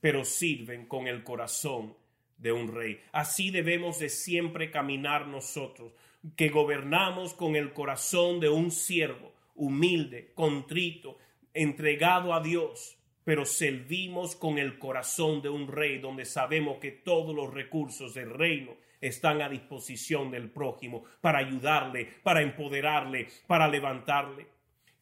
pero 0.00 0.24
sirven 0.24 0.86
con 0.86 1.08
el 1.08 1.24
corazón 1.24 1.96
de 2.38 2.52
un 2.52 2.72
rey. 2.72 3.00
Así 3.10 3.50
debemos 3.50 3.98
de 3.98 4.08
siempre 4.08 4.70
caminar 4.70 5.26
nosotros, 5.26 5.94
que 6.36 6.48
gobernamos 6.48 7.34
con 7.34 7.56
el 7.56 7.72
corazón 7.72 8.38
de 8.38 8.48
un 8.48 8.70
siervo, 8.70 9.32
humilde, 9.56 10.30
contrito, 10.32 11.18
entregado 11.54 12.34
a 12.34 12.40
Dios, 12.40 12.96
pero 13.24 13.46
servimos 13.46 14.36
con 14.36 14.58
el 14.58 14.78
corazón 14.78 15.42
de 15.42 15.48
un 15.48 15.66
rey, 15.66 15.98
donde 15.98 16.24
sabemos 16.24 16.78
que 16.78 16.92
todos 16.92 17.34
los 17.34 17.52
recursos 17.52 18.14
del 18.14 18.30
reino 18.30 18.76
están 19.02 19.42
a 19.42 19.50
disposición 19.50 20.30
del 20.30 20.50
prójimo 20.50 21.04
para 21.20 21.40
ayudarle, 21.40 22.08
para 22.22 22.40
empoderarle, 22.40 23.28
para 23.46 23.68
levantarle. 23.68 24.46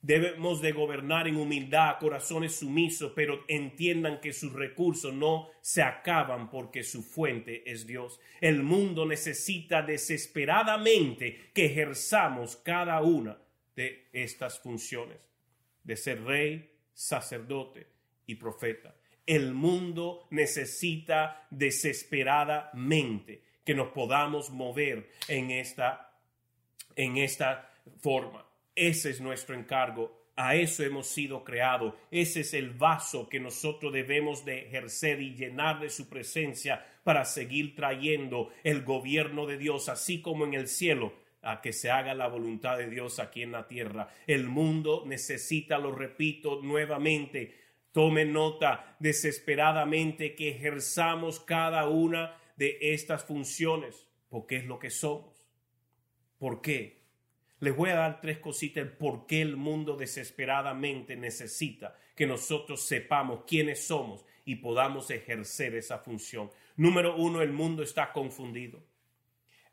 Debemos 0.03 0.63
de 0.63 0.73
gobernar 0.73 1.29
en 1.29 1.37
humildad, 1.37 1.99
corazones 2.01 2.57
sumisos, 2.57 3.13
pero 3.15 3.45
entiendan 3.49 4.19
que 4.19 4.33
sus 4.33 4.55
recursos 4.55 5.13
no 5.13 5.51
se 5.61 5.83
acaban 5.83 6.49
porque 6.49 6.83
su 6.83 7.03
fuente 7.03 7.71
es 7.71 7.87
Dios. 7.87 8.19
El 8.41 8.63
mundo 8.63 9.05
necesita 9.05 9.83
desesperadamente 9.83 11.51
que 11.53 11.67
ejerzamos 11.67 12.57
cada 12.57 13.03
una 13.03 13.37
de 13.77 14.09
estas 14.15 14.59
funciones, 14.59 15.19
de 15.85 15.97
ser 15.97 16.25
rey, 16.25 16.71
sacerdote 16.95 17.87
y 18.27 18.37
profeta. 18.37 18.95
El 19.27 19.53
mundo 19.53 20.27
necesita 20.31 21.47
desesperadamente 21.51 23.50
que 23.65 23.75
nos 23.75 23.89
podamos 23.89 24.51
mover 24.51 25.11
en 25.29 25.51
esta, 25.51 26.13
en 26.97 27.17
esta 27.17 27.71
forma. 28.01 28.45
Ese 28.75 29.11
es 29.11 29.21
nuestro 29.21 29.55
encargo. 29.55 30.19
A 30.37 30.55
eso 30.55 30.83
hemos 30.83 31.07
sido 31.07 31.45
creados. 31.45 31.95
Ese 32.11 32.41
es 32.41 32.55
el 32.55 32.71
vaso 32.71 33.29
que 33.29 33.41
nosotros 33.41 33.93
debemos 33.93 34.45
de 34.45 34.61
ejercer 34.61 35.21
y 35.21 35.35
llenar 35.35 35.81
de 35.81 35.91
su 35.91 36.09
presencia 36.09 36.85
para 37.05 37.25
seguir 37.25 37.75
trayendo 37.75 38.51
el 38.65 38.83
gobierno 38.83 39.47
de 39.47 39.59
Dios, 39.59 39.89
así 39.89 40.23
como 40.23 40.47
en 40.47 40.55
el 40.55 40.67
cielo, 40.67 41.13
a 41.43 41.61
que 41.61 41.73
se 41.73 41.91
haga 41.91 42.15
la 42.15 42.29
voluntad 42.29 42.79
de 42.79 42.89
Dios 42.89 43.19
aquí 43.19 43.43
en 43.43 43.53
la 43.53 43.69
tierra. 43.69 44.09
El 44.27 44.49
mundo 44.49 45.05
necesita, 45.07 45.79
lo 45.79 45.93
repito 45.93 46.61
nuevamente, 46.63 47.55
tome 47.93 48.25
nota 48.25 48.97
desesperadamente 48.99 50.35
que 50.35 50.51
ejerzamos 50.51 51.41
cada 51.41 51.89
una 51.89 52.37
de 52.61 52.77
estas 52.93 53.25
funciones, 53.25 54.07
porque 54.29 54.57
es 54.57 54.67
lo 54.67 54.79
que 54.79 54.91
somos. 54.91 55.47
¿Por 56.39 56.61
qué? 56.61 57.01
Les 57.59 57.75
voy 57.75 57.89
a 57.89 57.95
dar 57.95 58.21
tres 58.21 58.39
cositas 58.39 58.87
por 58.87 59.27
qué 59.27 59.41
el 59.41 59.57
mundo 59.57 59.97
desesperadamente 59.97 61.17
necesita 61.17 61.97
que 62.15 62.27
nosotros 62.27 62.83
sepamos 62.83 63.45
quiénes 63.47 63.87
somos 63.87 64.27
y 64.45 64.57
podamos 64.57 65.11
ejercer 65.11 65.75
esa 65.75 66.01
función. 66.01 66.51
Número 66.77 67.17
uno, 67.17 67.41
el 67.41 67.51
mundo 67.51 67.83
está 67.83 68.13
confundido. 68.13 68.85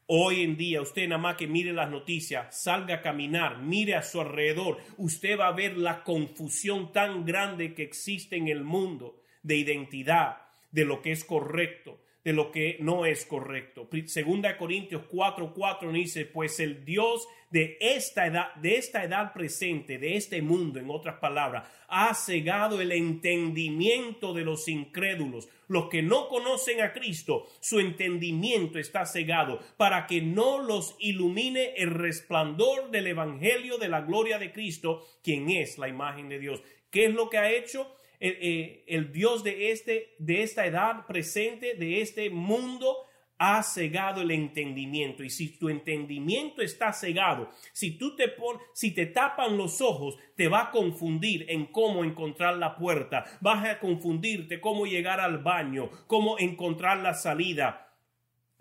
Hoy 0.06 0.44
en 0.44 0.56
día, 0.56 0.82
usted 0.82 1.10
nada 1.10 1.22
más 1.22 1.36
que 1.36 1.46
mire 1.46 1.74
las 1.74 1.90
noticias, 1.90 2.58
salga 2.58 2.96
a 2.96 3.02
caminar, 3.02 3.62
mire 3.62 3.96
a 3.96 4.02
su 4.02 4.22
alrededor, 4.22 4.78
usted 4.96 5.38
va 5.38 5.48
a 5.48 5.52
ver 5.52 5.78
la 5.78 6.06
confusión 6.06 6.94
tan 6.94 7.26
grande 7.26 7.74
que 7.74 7.84
existe 7.84 8.38
en 8.38 8.48
el 8.48 8.64
mundo 8.64 9.20
de 9.44 9.58
identidad, 9.58 10.38
de 10.72 10.86
lo 10.86 11.02
que 11.02 11.12
es 11.12 11.26
correcto, 11.26 12.00
de 12.28 12.34
lo 12.34 12.52
que 12.52 12.76
no 12.82 13.06
es 13.06 13.26
correcto. 13.26 13.88
Segunda 14.08 14.58
Corintios 14.58 15.04
4:4 15.10 15.54
4 15.54 15.92
dice, 15.94 16.26
pues 16.26 16.60
el 16.60 16.84
Dios 16.84 17.26
de 17.52 17.78
esta 17.80 18.28
edad, 18.28 18.54
de 18.56 18.76
esta 18.76 19.02
edad 19.06 19.32
presente, 19.32 19.98
de 19.98 20.18
este 20.18 20.42
mundo, 20.42 20.78
en 20.78 20.90
otras 20.90 21.20
palabras, 21.20 21.70
ha 21.88 22.14
cegado 22.14 22.82
el 22.82 22.92
entendimiento 22.92 24.34
de 24.34 24.44
los 24.44 24.68
incrédulos, 24.68 25.48
los 25.70 25.88
que 25.88 26.02
no 26.02 26.28
conocen 26.28 26.82
a 26.82 26.92
Cristo, 26.92 27.48
su 27.62 27.80
entendimiento 27.80 28.78
está 28.78 29.06
cegado 29.06 29.62
para 29.78 30.06
que 30.06 30.22
no 30.22 30.62
los 30.62 30.98
ilumine 31.00 31.76
el 31.78 31.92
resplandor 31.92 32.92
del 32.92 33.08
evangelio 33.08 33.78
de 33.78 33.88
la 33.88 34.02
gloria 34.02 34.38
de 34.38 34.52
Cristo, 34.52 35.08
quien 35.24 35.50
es 35.50 35.78
la 35.78 35.88
imagen 35.88 36.28
de 36.28 36.40
Dios. 36.40 36.62
¿Qué 36.90 37.06
es 37.06 37.14
lo 37.14 37.30
que 37.30 37.38
ha 37.38 37.50
hecho? 37.50 37.97
Eh, 38.20 38.84
el, 38.88 39.12
Dios 39.12 39.44
de, 39.44 39.72
este, 39.72 40.16
de 40.18 40.44
esta 40.44 40.66
edad 40.66 41.06
presente, 41.06 41.76
de 41.76 42.02
este 42.02 42.30
mundo, 42.30 43.08
ha 43.38 43.62
cegado 43.62 44.22
el 44.22 44.32
entendimiento. 44.32 45.24
Y 45.24 45.30
si 45.30 45.58
tu 45.58 45.70
entendimiento 45.70 46.62
está 46.62 46.92
cegado, 46.94 47.50
si 47.74 47.92
tú 47.92 48.16
te 48.16 48.28
pon, 48.28 48.58
si 48.74 48.92
te 48.92 49.06
tapan 49.06 49.58
los 49.58 49.82
ojos, 49.82 50.18
te 50.36 50.48
va 50.48 50.64
a 50.64 50.72
confundir 50.72 51.46
en 51.50 51.68
cómo 51.68 52.04
encontrar 52.04 52.58
la 52.58 52.76
puerta, 52.76 53.26
vas 53.42 53.66
a 53.66 53.80
confundirte 53.80 54.60
cómo 54.60 54.86
llegar 54.86 55.20
al 55.20 55.38
baño, 55.40 55.90
cómo 56.08 56.40
encontrar 56.40 56.98
la 57.00 57.14
salida. 57.14 57.94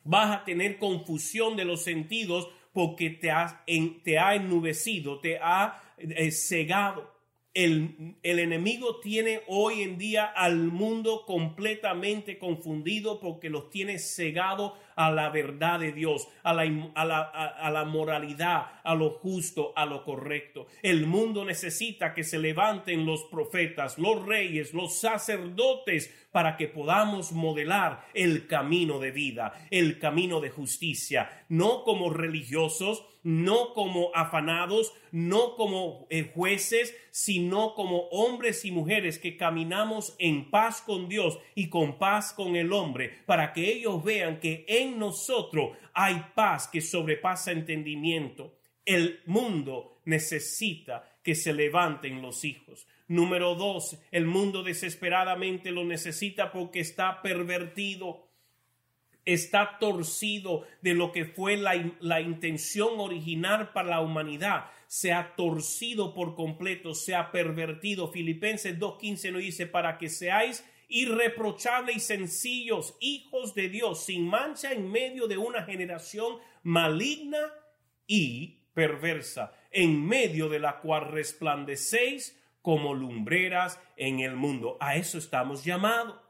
Vas 0.04 0.36
a 0.36 0.44
tener 0.44 0.78
confusión 0.78 1.56
de 1.56 1.64
los 1.64 1.82
sentidos 1.82 2.48
porque 2.72 3.10
te, 3.10 3.32
te 4.04 4.18
ha 4.18 4.34
ennubecido, 4.34 5.18
te 5.20 5.38
ha 5.38 5.82
eh, 5.96 6.30
cegado. 6.30 7.15
El, 7.56 8.16
enemigo 8.22 9.00
tiene 9.00 9.40
hoy 9.46 9.80
en 9.80 9.96
día 9.96 10.26
al 10.26 10.58
mundo 10.58 11.24
completamente 11.24 12.38
confundido 12.38 13.18
porque 13.18 13.48
los 13.48 13.70
tiene 13.70 13.98
cegado 13.98 14.76
a 14.96 15.10
la 15.10 15.28
verdad 15.28 15.78
de 15.80 15.92
Dios, 15.92 16.26
a 16.42 16.52
la, 16.52 16.62
a 16.94 17.70
la, 17.70 17.84
moralidad, 17.84 18.80
a 18.82 18.94
lo 18.94 19.10
justo, 19.10 19.72
a 19.76 19.86
lo 19.86 20.02
correcto. 20.02 20.66
El 20.82 21.06
mundo 21.06 21.44
necesita 21.44 22.14
que 22.14 22.24
se 22.24 22.38
levanten 22.38 23.06
los 23.06 23.24
profetas, 23.24 23.98
los 23.98 24.24
reyes, 24.24 24.74
los 24.74 24.98
sacerdotes 24.98 26.12
para 26.32 26.56
que 26.56 26.68
podamos 26.68 27.32
modelar 27.32 28.06
el 28.12 28.46
camino 28.46 28.98
de 28.98 29.10
vida, 29.10 29.54
el 29.70 29.98
camino 29.98 30.40
de 30.40 30.50
justicia, 30.50 31.44
no 31.48 31.82
como 31.84 32.10
religiosos, 32.10 33.04
no 33.26 33.74
como 33.74 34.12
afanados, 34.14 34.92
no 35.10 35.56
como 35.56 36.06
eh, 36.10 36.30
jueces, 36.32 36.94
sino 37.10 37.74
como 37.74 38.02
hombres 38.10 38.64
y 38.64 38.70
mujeres 38.70 39.18
que 39.18 39.36
caminamos 39.36 40.14
en 40.20 40.48
paz 40.48 40.80
con 40.80 41.08
Dios 41.08 41.36
y 41.56 41.68
con 41.68 41.98
paz 41.98 42.32
con 42.32 42.54
el 42.54 42.72
hombre, 42.72 43.24
para 43.26 43.52
que 43.52 43.72
ellos 43.72 44.04
vean 44.04 44.38
que 44.38 44.64
en 44.68 44.85
nosotros 44.86 45.76
hay 45.92 46.26
paz 46.34 46.68
que 46.68 46.80
sobrepasa 46.80 47.52
entendimiento. 47.52 48.58
El 48.84 49.20
mundo 49.26 50.00
necesita 50.04 51.18
que 51.22 51.34
se 51.34 51.52
levanten 51.52 52.22
los 52.22 52.44
hijos. 52.44 52.86
Número 53.08 53.54
dos, 53.54 53.98
el 54.10 54.26
mundo 54.26 54.62
desesperadamente 54.62 55.70
lo 55.70 55.84
necesita 55.84 56.52
porque 56.52 56.80
está 56.80 57.22
pervertido 57.22 58.26
está 59.26 59.76
torcido 59.78 60.66
de 60.80 60.94
lo 60.94 61.12
que 61.12 61.26
fue 61.26 61.56
la, 61.56 62.20
intención 62.20 63.00
original 63.00 63.72
para 63.72 63.90
la 63.90 64.00
humanidad. 64.00 64.70
Se 64.86 65.12
ha 65.12 65.34
torcido 65.34 66.14
por 66.14 66.36
completo, 66.36 66.94
se 66.94 67.16
ha 67.16 67.32
pervertido. 67.32 68.08
Filipenses 68.08 68.78
2.15 68.78 69.32
nos 69.32 69.42
dice, 69.42 69.66
para 69.66 69.98
que 69.98 70.08
seáis 70.08 70.64
irreprochables 70.88 71.96
y 71.96 72.00
sencillos, 72.00 72.96
hijos 73.00 73.54
de 73.54 73.68
Dios, 73.68 74.04
sin 74.04 74.26
mancha 74.26 74.72
en 74.72 74.90
medio 74.90 75.26
de 75.26 75.36
una 75.36 75.62
generación 75.62 76.38
maligna 76.62 77.52
y 78.06 78.60
perversa, 78.74 79.52
en 79.70 80.06
medio 80.06 80.48
de 80.48 80.58
la 80.58 80.80
cual 80.80 81.10
resplandecéis 81.10 82.38
como 82.62 82.94
lumbreras 82.94 83.80
en 83.96 84.20
el 84.20 84.36
mundo. 84.36 84.76
A 84.80 84.96
eso 84.96 85.18
estamos 85.18 85.64
llamados. 85.64 86.20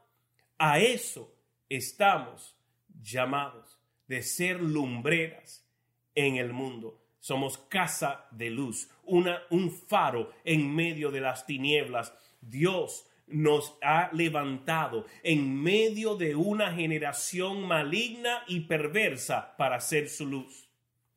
A 0.57 0.79
eso 0.79 1.33
estamos 1.69 2.55
llamados 3.01 3.79
de 4.07 4.21
ser 4.21 4.61
lumbreras 4.61 5.67
en 6.15 6.37
el 6.37 6.53
mundo. 6.53 7.01
Somos 7.19 7.57
casa 7.57 8.27
de 8.31 8.49
luz, 8.49 8.89
una, 9.03 9.41
un 9.49 9.71
faro 9.71 10.31
en 10.43 10.73
medio 10.73 11.11
de 11.11 11.21
las 11.21 11.45
tinieblas. 11.45 12.13
Dios 12.41 13.07
nos 13.27 13.77
ha 13.81 14.09
levantado 14.13 15.05
en 15.23 15.61
medio 15.61 16.15
de 16.15 16.35
una 16.35 16.73
generación 16.73 17.67
maligna 17.67 18.43
y 18.47 18.61
perversa 18.61 19.55
para 19.57 19.79
ser 19.79 20.09
su 20.09 20.25
luz, 20.25 20.69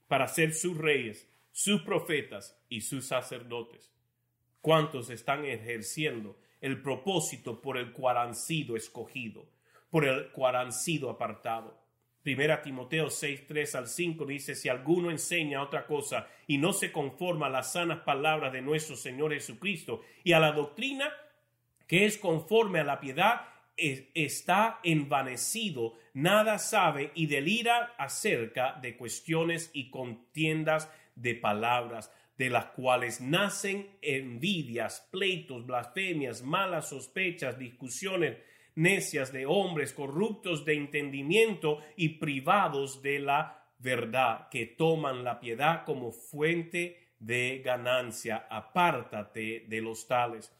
para 0.08 0.28
ser 0.28 0.52
sus 0.52 0.76
reyes, 0.76 1.28
sus 1.52 1.82
profetas 1.82 2.60
y 2.68 2.82
sus 2.82 3.06
sacerdotes. 3.06 3.92
¿Cuántos 4.60 5.08
están 5.10 5.44
ejerciendo 5.44 6.38
el 6.60 6.82
propósito 6.82 7.60
por 7.62 7.78
el 7.78 7.92
cual 7.92 8.18
han 8.18 8.34
sido 8.34 8.76
escogidos? 8.76 9.46
por 9.90 10.06
el 10.06 10.28
cual 10.30 10.56
han 10.56 10.72
sido 10.72 11.10
apartados. 11.10 11.74
Primera 12.22 12.62
Timoteo 12.62 13.10
6, 13.10 13.46
3 13.46 13.74
al 13.74 13.88
5 13.88 14.26
dice, 14.26 14.54
si 14.54 14.68
alguno 14.68 15.10
enseña 15.10 15.62
otra 15.62 15.86
cosa 15.86 16.28
y 16.46 16.58
no 16.58 16.72
se 16.72 16.92
conforma 16.92 17.46
a 17.46 17.50
las 17.50 17.72
sanas 17.72 18.00
palabras 18.00 18.52
de 18.52 18.62
nuestro 18.62 18.94
Señor 18.94 19.32
Jesucristo 19.32 20.02
y 20.22 20.32
a 20.32 20.40
la 20.40 20.52
doctrina 20.52 21.10
que 21.90 22.06
es 22.06 22.18
conforme 22.18 22.78
a 22.78 22.84
la 22.84 23.00
piedad, 23.00 23.48
está 23.76 24.78
envanecido, 24.84 25.94
nada 26.14 26.60
sabe 26.60 27.10
y 27.16 27.26
delira 27.26 27.96
acerca 27.98 28.78
de 28.80 28.96
cuestiones 28.96 29.72
y 29.72 29.90
contiendas 29.90 30.88
de 31.16 31.34
palabras, 31.34 32.12
de 32.38 32.48
las 32.48 32.66
cuales 32.66 33.20
nacen 33.20 33.88
envidias, 34.02 35.08
pleitos, 35.10 35.66
blasfemias, 35.66 36.42
malas 36.42 36.90
sospechas, 36.90 37.58
discusiones, 37.58 38.36
necias 38.76 39.32
de 39.32 39.46
hombres 39.46 39.92
corruptos 39.92 40.64
de 40.64 40.74
entendimiento 40.74 41.80
y 41.96 42.20
privados 42.20 43.02
de 43.02 43.18
la 43.18 43.64
verdad, 43.78 44.48
que 44.48 44.64
toman 44.64 45.24
la 45.24 45.40
piedad 45.40 45.84
como 45.84 46.12
fuente 46.12 47.14
de 47.18 47.62
ganancia. 47.64 48.46
Apártate 48.48 49.64
de 49.66 49.80
los 49.80 50.06
tales. 50.06 50.54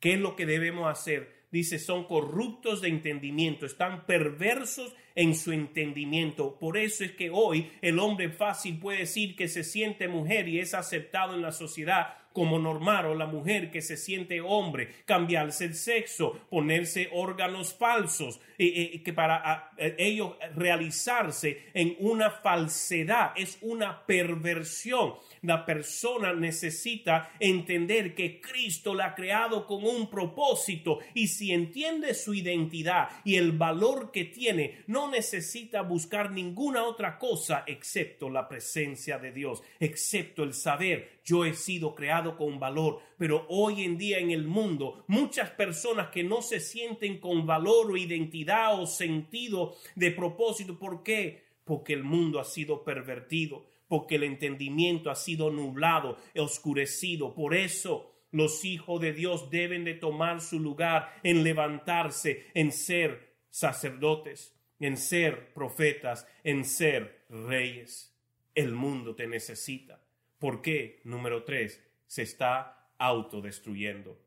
¿Qué 0.00 0.14
es 0.14 0.20
lo 0.20 0.36
que 0.36 0.46
debemos 0.46 0.90
hacer? 0.90 1.46
Dice, 1.50 1.78
son 1.78 2.04
corruptos 2.04 2.82
de 2.82 2.88
entendimiento, 2.88 3.64
están 3.64 4.06
perversos 4.06 4.94
en 5.18 5.34
su 5.34 5.50
entendimiento. 5.50 6.56
Por 6.60 6.76
eso 6.76 7.02
es 7.02 7.10
que 7.10 7.28
hoy 7.28 7.72
el 7.82 7.98
hombre 7.98 8.28
fácil 8.28 8.78
puede 8.78 9.00
decir 9.00 9.34
que 9.34 9.48
se 9.48 9.64
siente 9.64 10.06
mujer 10.06 10.48
y 10.48 10.60
es 10.60 10.74
aceptado 10.74 11.34
en 11.34 11.42
la 11.42 11.50
sociedad 11.50 12.14
como 12.32 12.60
normal 12.60 13.06
o 13.06 13.14
la 13.16 13.26
mujer 13.26 13.68
que 13.68 13.82
se 13.82 13.96
siente 13.96 14.40
hombre, 14.40 14.94
cambiarse 15.06 15.64
el 15.64 15.74
sexo, 15.74 16.38
ponerse 16.48 17.08
órganos 17.12 17.74
falsos, 17.74 18.40
y 18.56 18.98
que 19.00 19.12
para 19.12 19.72
ellos 19.76 20.34
realizarse 20.54 21.70
en 21.74 21.96
una 21.98 22.30
falsedad 22.30 23.32
es 23.36 23.58
una 23.60 24.04
perversión. 24.04 25.14
La 25.42 25.64
persona 25.64 26.32
necesita 26.32 27.32
entender 27.40 28.14
que 28.14 28.40
Cristo 28.40 28.94
la 28.94 29.06
ha 29.06 29.14
creado 29.14 29.66
con 29.66 29.84
un 29.84 30.10
propósito 30.10 30.98
y 31.14 31.28
si 31.28 31.52
entiende 31.52 32.14
su 32.14 32.34
identidad 32.34 33.08
y 33.24 33.36
el 33.36 33.52
valor 33.52 34.10
que 34.12 34.24
tiene, 34.24 34.82
no 34.86 35.07
necesita 35.08 35.82
buscar 35.82 36.30
ninguna 36.30 36.84
otra 36.84 37.18
cosa 37.18 37.64
excepto 37.66 38.30
la 38.30 38.48
presencia 38.48 39.18
de 39.18 39.32
Dios, 39.32 39.62
excepto 39.80 40.42
el 40.42 40.54
saber 40.54 41.20
yo 41.24 41.44
he 41.44 41.54
sido 41.54 41.94
creado 41.94 42.36
con 42.36 42.58
valor, 42.58 43.00
pero 43.18 43.46
hoy 43.48 43.84
en 43.84 43.98
día 43.98 44.18
en 44.18 44.30
el 44.30 44.46
mundo 44.46 45.04
muchas 45.08 45.50
personas 45.50 46.08
que 46.08 46.22
no 46.22 46.42
se 46.42 46.60
sienten 46.60 47.18
con 47.18 47.46
valor 47.46 47.90
o 47.90 47.96
identidad 47.96 48.80
o 48.80 48.86
sentido 48.86 49.76
de 49.94 50.10
propósito, 50.10 50.78
¿por 50.78 51.02
qué? 51.02 51.44
Porque 51.64 51.92
el 51.92 52.04
mundo 52.04 52.40
ha 52.40 52.44
sido 52.44 52.84
pervertido 52.84 53.66
porque 53.88 54.16
el 54.16 54.22
entendimiento 54.22 55.10
ha 55.10 55.16
sido 55.16 55.50
nublado, 55.50 56.18
oscurecido. 56.36 57.34
Por 57.34 57.54
eso 57.54 58.12
los 58.30 58.64
hijos 58.64 59.00
de 59.00 59.12
Dios 59.12 59.50
deben 59.50 59.84
de 59.84 59.94
tomar 59.94 60.40
su 60.40 60.60
lugar 60.60 61.18
en 61.22 61.42
levantarse, 61.42 62.46
en 62.54 62.70
ser 62.70 63.36
sacerdotes, 63.50 64.57
en 64.80 64.96
ser 64.96 65.52
profetas, 65.52 66.26
en 66.44 66.64
ser 66.64 67.24
reyes. 67.28 68.14
El 68.54 68.72
mundo 68.72 69.14
te 69.14 69.26
necesita. 69.26 70.00
¿Por 70.38 70.62
qué? 70.62 71.00
Número 71.04 71.44
tres, 71.44 71.82
se 72.06 72.22
está 72.22 72.92
autodestruyendo. 72.98 74.20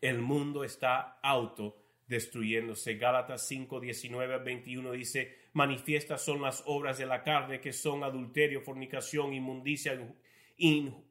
El 0.00 0.20
mundo 0.20 0.64
está 0.64 1.18
autodestruyéndose. 1.22 2.96
Gálatas 2.96 3.46
5, 3.46 3.80
19 3.80 4.38
21 4.38 4.92
dice, 4.92 5.36
manifiestas 5.52 6.22
son 6.22 6.42
las 6.42 6.62
obras 6.66 6.98
de 6.98 7.06
la 7.06 7.22
carne 7.22 7.60
que 7.60 7.72
son 7.72 8.02
adulterio, 8.02 8.62
fornicación, 8.62 9.32
inmundicia, 9.32 9.98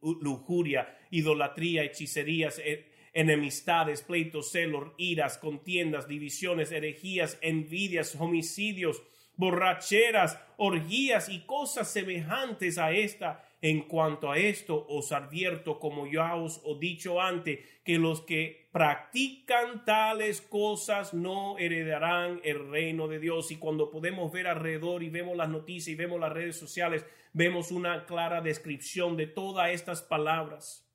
lujuria, 0.02 0.98
idolatría, 1.10 1.84
hechicerías, 1.84 2.60
e, 2.60 2.91
enemistades, 3.14 4.02
pleitos, 4.02 4.52
celos, 4.52 4.94
iras, 4.98 5.38
contiendas, 5.38 6.08
divisiones, 6.08 6.72
herejías, 6.72 7.38
envidias, 7.42 8.16
homicidios, 8.20 9.02
borracheras, 9.36 10.40
orgías 10.58 11.30
y 11.30 11.40
cosas 11.46 11.92
semejantes 11.92 12.78
a 12.78 12.92
esta 12.92 13.44
en 13.62 13.84
cuanto 13.84 14.32
a 14.32 14.38
esto, 14.38 14.88
os 14.90 15.12
advierto, 15.12 15.80
como 15.80 16.08
ya 16.08 16.36
os 16.36 16.62
he 16.66 16.80
dicho 16.80 17.22
antes, 17.22 17.60
que 17.84 18.00
los 18.00 18.22
que 18.22 18.70
practican 18.72 19.86
tales 19.86 20.42
cosas 20.42 21.14
no 21.14 21.60
heredarán 21.60 22.42
el 22.44 22.72
reino 22.72 23.08
de 23.08 23.20
Dios. 23.20 23.52
Y 23.52 23.58
cuando 23.58 23.92
podemos 23.92 24.32
ver 24.32 24.48
alrededor 24.48 25.04
y 25.04 25.10
vemos 25.10 25.38
las 25.38 25.50
noticias 25.50 25.90
y 25.90 25.96
vemos 25.96 26.20
las 26.20 26.34
redes 26.34 26.58
sociales, 26.58 27.06
vemos 27.34 27.72
una 27.72 28.06
clara 28.06 28.42
descripción 28.42 29.16
de 29.16 29.28
todas 29.28 29.70
estas 29.70 30.02
palabras. 30.02 30.91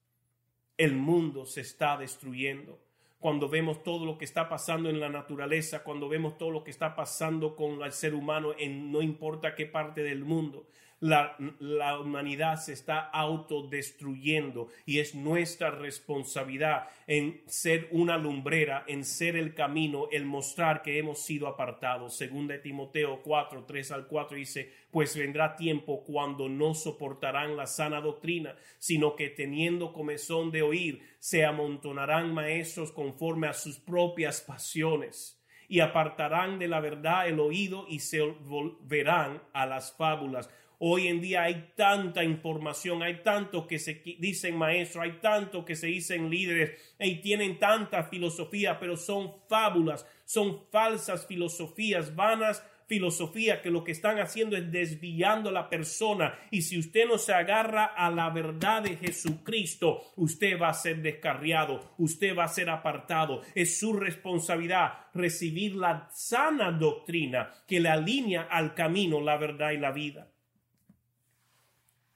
El 0.77 0.95
mundo 0.95 1.47
se 1.47 1.62
está 1.62 1.97
destruyendo. 1.97 2.79
Cuando 3.19 3.49
vemos 3.49 3.83
todo 3.83 4.05
lo 4.05 4.19
que 4.19 4.25
está 4.25 4.49
pasando 4.49 4.91
en 4.91 5.01
la 5.01 5.09
naturaleza, 5.09 5.83
cuando 5.83 6.09
vemos 6.09 6.37
todo 6.37 6.51
lo 6.51 6.62
que 6.62 6.71
está 6.71 6.95
pasando 6.95 7.57
con 7.57 7.83
el 7.83 7.93
ser 7.93 8.15
humano 8.15 8.55
en 8.59 8.93
no 8.93 9.03
importa 9.03 9.55
qué 9.55 9.67
parte 9.67 10.03
del 10.03 10.25
mundo 10.25 10.67
la, 11.01 11.37
humanidad 12.01 12.57
se 12.57 12.73
está 12.73 13.01
autodestruyendo 13.01 14.69
y 14.87 14.99
es 14.99 15.15
nuestra 15.15 15.71
responsabilidad 15.71 16.89
en 17.07 17.43
ser 17.47 17.89
una 17.91 18.17
lumbrera, 18.17 18.85
en 18.87 19.05
ser 19.05 19.37
el 19.37 19.55
camino, 19.55 20.09
el 20.11 20.25
mostrar 20.25 20.83
que 20.83 20.99
hemos 20.99 21.23
sido 21.23 21.49
apartados. 21.49 22.17
Según 22.17 22.47
de 22.47 22.59
Timoteo 22.59 23.21
4, 23.23 23.65
3 23.65 23.93
al 23.93 24.07
4 24.07 24.37
dice, 24.37 24.73
pues 24.91 25.17
vendrá 25.17 25.55
tiempo 25.57 26.03
cuando 26.03 26.49
no 26.49 26.75
soportarán 26.75 27.57
la 27.57 27.67
sana 27.67 28.01
doctrina, 28.01 28.57
sino 28.79 29.17
que 29.17 29.29
teniendo 29.29 29.93
comezón 29.93 30.51
de 30.51 30.63
oír, 30.63 31.03
se 31.19 31.45
amontonarán 31.45 32.33
maestros 32.33 32.91
conforme 32.91 33.49
a 33.49 33.53
sus 33.53 33.79
propias 33.79 34.41
pasiones 34.41 35.37
y 35.69 35.81
apartarán 35.81 36.59
de 36.59 36.69
la 36.69 36.81
verdad 36.81 37.29
el 37.29 37.41
oído 37.41 37.87
y 37.89 37.99
se 37.99 38.21
volverán 38.23 39.43
a 39.53 39.67
las 39.67 39.93
fábulas 39.93 40.49
Hoy 40.79 41.09
en 41.09 41.21
día 41.21 41.45
hay 41.45 41.73
tanta 41.75 42.23
información, 42.23 43.03
hay 43.03 43.23
tanto 43.23 43.67
que 43.67 43.79
se 43.79 44.03
dicen 44.19 44.57
maestros, 44.57 45.05
hay 45.05 45.12
tanto 45.21 45.65
que 45.65 45.75
se 45.75 45.87
dicen 45.87 46.29
líderes 46.29 46.73
y 46.99 47.17
tienen 47.17 47.59
tanta 47.59 48.05
filosofía, 48.05 48.79
pero 48.79 48.97
son 48.97 49.33
fábulas, 49.49 50.07
son 50.25 50.67
falsas 50.71 51.27
filosofías, 51.27 52.15
vanas 52.15 52.62
filosofía 52.87 53.62
que 53.62 53.71
lo 53.71 53.85
que 53.85 53.93
están 53.93 54.19
haciendo 54.19 54.57
es 54.57 54.71
desviando 54.71 55.51
a 55.51 55.53
la 55.53 55.69
persona. 55.69 56.39
Y 56.51 56.62
si 56.62 56.79
usted 56.79 57.07
no 57.07 57.19
se 57.19 57.33
agarra 57.33 57.87
a 57.87 58.11
la 58.11 58.31
verdad 58.31 58.83
de 58.83 58.97
Jesucristo, 58.97 60.03
usted 60.17 60.61
va 60.61 60.69
a 60.69 60.75
ser 60.75 61.03
descarriado, 61.03 61.95
usted 61.99 62.37
va 62.37 62.45
a 62.45 62.49
ser 62.49 62.71
apartado. 62.71 63.43
Es 63.55 63.79
su 63.79 63.93
responsabilidad 63.93 64.93
recibir 65.15 65.75
la 65.75 66.09
sana 66.12 66.71
doctrina 66.71 67.51
que 67.67 67.81
le 67.81 67.89
alinea 67.89 68.43
al 68.43 68.75
camino, 68.75 69.21
la 69.21 69.37
verdad 69.37 69.73
y 69.73 69.79
la 69.79 69.93
vida. 69.93 70.29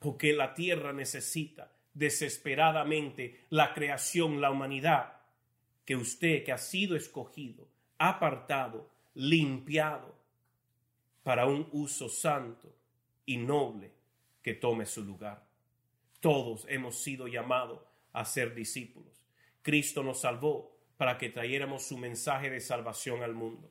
Porque 0.01 0.33
la 0.33 0.55
tierra 0.55 0.93
necesita 0.93 1.71
desesperadamente 1.95 3.47
la 3.51 3.73
creación, 3.73 4.41
la 4.41 4.51
humanidad, 4.51 5.21
que 5.85 5.95
usted 5.95 6.43
que 6.43 6.53
ha 6.53 6.59
sido 6.59 6.97
escogido, 6.97 7.69
apartado, 7.99 8.91
limpiado, 9.15 10.19
para 11.23 11.47
un 11.47 11.69
uso 11.73 12.09
santo 12.09 12.75
y 13.27 13.37
noble 13.37 13.93
que 14.43 14.55
tome 14.55 14.87
su 14.87 15.05
lugar. 15.05 15.47
Todos 16.21 16.67
hemos 16.69 16.97
sido 17.03 17.29
llamados 17.29 17.81
a 18.13 18.25
ser 18.25 18.55
discípulos. 18.55 19.13
Cristo 19.63 20.03
nos 20.03 20.23
salvó 20.23 20.77
para 20.97 21.19
que 21.19 21.29
trayéramos 21.29 21.83
su 21.83 21.99
mensaje 21.99 22.51
de 22.51 22.61
salvación 22.61 23.23
al 23.23 23.35
mundo. 23.35 23.71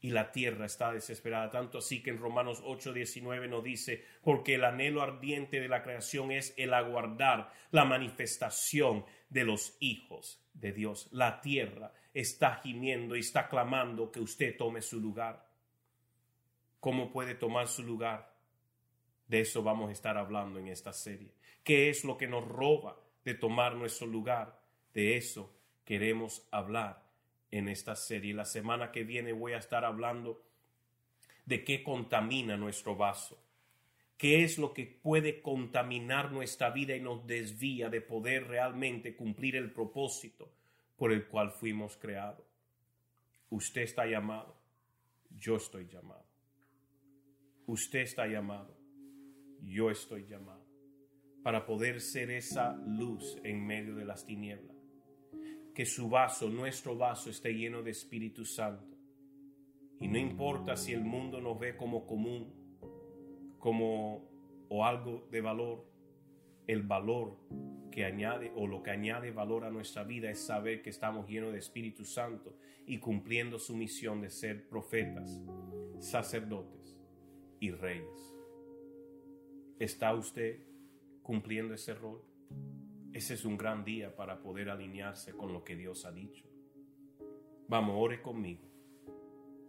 Y 0.00 0.10
la 0.10 0.30
tierra 0.30 0.66
está 0.66 0.92
desesperada, 0.92 1.50
tanto 1.50 1.78
así 1.78 2.02
que 2.02 2.10
en 2.10 2.18
Romanos 2.18 2.62
8:19 2.64 3.48
nos 3.48 3.64
dice, 3.64 4.04
porque 4.22 4.54
el 4.54 4.64
anhelo 4.64 5.02
ardiente 5.02 5.58
de 5.58 5.68
la 5.68 5.82
creación 5.82 6.30
es 6.32 6.54
el 6.56 6.74
aguardar 6.74 7.50
la 7.70 7.84
manifestación 7.84 9.04
de 9.30 9.44
los 9.44 9.76
hijos 9.80 10.42
de 10.52 10.72
Dios. 10.72 11.08
La 11.12 11.40
tierra 11.40 11.92
está 12.12 12.56
gimiendo 12.56 13.16
y 13.16 13.20
está 13.20 13.48
clamando 13.48 14.12
que 14.12 14.20
usted 14.20 14.56
tome 14.56 14.82
su 14.82 15.00
lugar 15.00 15.46
cómo 16.86 17.10
puede 17.10 17.34
tomar 17.34 17.66
su 17.66 17.82
lugar. 17.82 18.32
De 19.26 19.40
eso 19.40 19.60
vamos 19.60 19.88
a 19.88 19.92
estar 19.92 20.16
hablando 20.16 20.60
en 20.60 20.68
esta 20.68 20.92
serie. 20.92 21.34
¿Qué 21.64 21.88
es 21.88 22.04
lo 22.04 22.16
que 22.16 22.28
nos 22.28 22.46
roba 22.46 22.96
de 23.24 23.34
tomar 23.34 23.74
nuestro 23.74 24.06
lugar? 24.06 24.62
De 24.94 25.16
eso 25.16 25.52
queremos 25.84 26.46
hablar 26.52 27.02
en 27.50 27.68
esta 27.68 27.96
serie. 27.96 28.34
La 28.34 28.44
semana 28.44 28.92
que 28.92 29.04
viene 29.04 29.32
voy 29.32 29.52
a 29.52 29.58
estar 29.58 29.84
hablando 29.84 30.42
de 31.44 31.64
qué 31.64 31.82
contamina 31.82 32.56
nuestro 32.56 32.96
vaso. 32.96 33.42
¿Qué 34.16 34.44
es 34.44 34.58
lo 34.58 34.72
que 34.72 34.86
puede 34.86 35.42
contaminar 35.42 36.32
nuestra 36.32 36.70
vida 36.70 36.96
y 36.96 37.00
nos 37.00 37.26
desvía 37.26 37.90
de 37.90 38.00
poder 38.00 38.48
realmente 38.48 39.14
cumplir 39.14 39.56
el 39.56 39.72
propósito 39.72 40.50
por 40.96 41.12
el 41.12 41.26
cual 41.26 41.50
fuimos 41.50 41.96
creados? 41.96 42.44
Usted 43.50 43.82
está 43.82 44.06
llamado, 44.06 44.56
yo 45.30 45.56
estoy 45.56 45.86
llamado. 45.86 46.24
Usted 47.66 48.00
está 48.00 48.26
llamado, 48.26 48.76
yo 49.60 49.90
estoy 49.90 50.26
llamado, 50.26 50.64
para 51.42 51.66
poder 51.66 52.00
ser 52.00 52.30
esa 52.30 52.74
luz 52.86 53.36
en 53.44 53.66
medio 53.66 53.96
de 53.96 54.04
las 54.04 54.24
tinieblas. 54.24 54.75
Que 55.76 55.84
su 55.84 56.08
vaso, 56.08 56.48
nuestro 56.48 56.96
vaso, 56.96 57.28
esté 57.28 57.52
lleno 57.52 57.82
de 57.82 57.90
Espíritu 57.90 58.46
Santo. 58.46 58.96
Y 60.00 60.08
no 60.08 60.16
importa 60.16 60.74
si 60.74 60.94
el 60.94 61.04
mundo 61.04 61.38
nos 61.38 61.58
ve 61.58 61.76
como 61.76 62.06
común, 62.06 62.50
como 63.58 64.26
o 64.70 64.86
algo 64.86 65.28
de 65.30 65.42
valor, 65.42 65.84
el 66.66 66.82
valor 66.82 67.36
que 67.90 68.06
añade 68.06 68.52
o 68.56 68.66
lo 68.66 68.82
que 68.82 68.90
añade 68.90 69.32
valor 69.32 69.64
a 69.64 69.70
nuestra 69.70 70.02
vida 70.02 70.30
es 70.30 70.40
saber 70.40 70.80
que 70.80 70.88
estamos 70.88 71.28
llenos 71.28 71.52
de 71.52 71.58
Espíritu 71.58 72.06
Santo 72.06 72.56
y 72.86 72.96
cumpliendo 72.96 73.58
su 73.58 73.76
misión 73.76 74.22
de 74.22 74.30
ser 74.30 74.66
profetas, 74.70 75.42
sacerdotes 75.98 76.98
y 77.60 77.70
reyes. 77.70 78.34
¿Está 79.78 80.14
usted 80.14 80.58
cumpliendo 81.22 81.74
ese 81.74 81.92
rol? 81.92 82.22
Ese 83.16 83.32
es 83.32 83.46
un 83.46 83.56
gran 83.56 83.82
día 83.82 84.14
para 84.14 84.42
poder 84.42 84.68
alinearse 84.68 85.32
con 85.32 85.50
lo 85.50 85.64
que 85.64 85.74
Dios 85.74 86.04
ha 86.04 86.12
dicho. 86.12 86.44
Vamos, 87.66 87.96
ore 87.98 88.20
conmigo. 88.20 88.68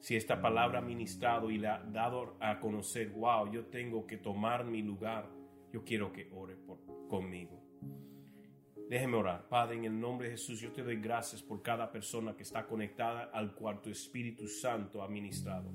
Si 0.01 0.17
esta 0.17 0.41
palabra 0.41 0.79
ha 0.79 0.81
ministrado 0.81 1.49
y 1.49 1.57
le 1.57 1.69
ha 1.69 1.77
dado 1.81 2.35
a 2.41 2.59
conocer, 2.59 3.07
wow, 3.11 3.49
yo 3.49 3.67
tengo 3.67 4.05
que 4.05 4.17
tomar 4.17 4.65
mi 4.65 4.81
lugar, 4.81 5.29
yo 5.71 5.85
quiero 5.85 6.11
que 6.11 6.29
ore 6.33 6.57
por, 6.57 6.79
conmigo. 7.07 7.63
Déjeme 8.89 9.15
orar. 9.15 9.47
Padre, 9.47 9.77
en 9.77 9.85
el 9.85 9.97
nombre 9.97 10.27
de 10.27 10.33
Jesús, 10.33 10.59
yo 10.59 10.73
te 10.73 10.83
doy 10.83 10.97
gracias 10.97 11.41
por 11.41 11.61
cada 11.61 11.89
persona 11.89 12.35
que 12.35 12.43
está 12.43 12.67
conectada 12.67 13.29
al 13.31 13.55
cuarto 13.55 13.89
Espíritu 13.89 14.49
Santo 14.49 15.01
ha 15.01 15.07
ministrado. 15.07 15.71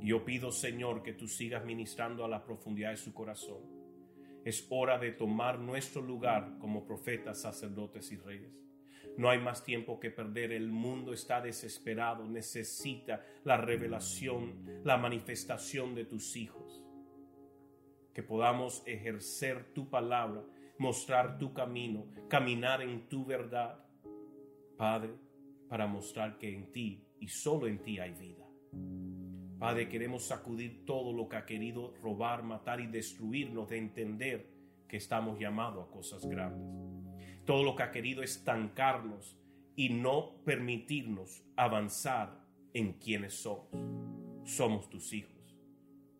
Yo 0.00 0.24
pido, 0.24 0.50
Señor, 0.50 1.02
que 1.02 1.12
tú 1.12 1.28
sigas 1.28 1.66
ministrando 1.66 2.24
a 2.24 2.28
la 2.28 2.42
profundidad 2.42 2.92
de 2.92 2.96
su 2.96 3.12
corazón. 3.12 3.77
Es 4.48 4.66
hora 4.70 4.96
de 4.96 5.12
tomar 5.12 5.58
nuestro 5.58 6.00
lugar 6.00 6.56
como 6.58 6.86
profetas, 6.86 7.42
sacerdotes 7.42 8.10
y 8.12 8.16
reyes. 8.16 8.50
No 9.18 9.28
hay 9.28 9.38
más 9.38 9.62
tiempo 9.62 10.00
que 10.00 10.10
perder. 10.10 10.52
El 10.52 10.72
mundo 10.72 11.12
está 11.12 11.42
desesperado. 11.42 12.24
Necesita 12.24 13.22
la 13.44 13.58
revelación, 13.58 14.80
la 14.84 14.96
manifestación 14.96 15.94
de 15.94 16.06
tus 16.06 16.34
hijos. 16.34 16.82
Que 18.14 18.22
podamos 18.22 18.82
ejercer 18.86 19.74
tu 19.74 19.90
palabra, 19.90 20.42
mostrar 20.78 21.38
tu 21.38 21.52
camino, 21.52 22.06
caminar 22.30 22.80
en 22.80 23.06
tu 23.06 23.26
verdad. 23.26 23.84
Padre, 24.78 25.12
para 25.68 25.86
mostrar 25.86 26.38
que 26.38 26.54
en 26.54 26.72
ti 26.72 27.04
y 27.20 27.28
solo 27.28 27.66
en 27.66 27.82
ti 27.82 27.98
hay 27.98 28.14
vida. 28.14 28.46
Padre, 29.58 29.88
queremos 29.88 30.22
sacudir 30.22 30.84
todo 30.84 31.12
lo 31.12 31.28
que 31.28 31.36
ha 31.36 31.44
querido 31.44 31.92
robar, 32.00 32.44
matar 32.44 32.80
y 32.80 32.86
destruirnos 32.86 33.68
de 33.68 33.78
entender 33.78 34.46
que 34.86 34.96
estamos 34.96 35.38
llamados 35.40 35.84
a 35.84 35.90
cosas 35.90 36.24
grandes. 36.26 36.64
Todo 37.44 37.64
lo 37.64 37.74
que 37.74 37.82
ha 37.82 37.90
querido 37.90 38.22
estancarnos 38.22 39.36
y 39.74 39.88
no 39.88 40.36
permitirnos 40.44 41.42
avanzar 41.56 42.40
en 42.72 42.92
quienes 42.94 43.34
somos. 43.34 43.68
Somos 44.44 44.88
tus 44.88 45.12
hijos. 45.12 45.56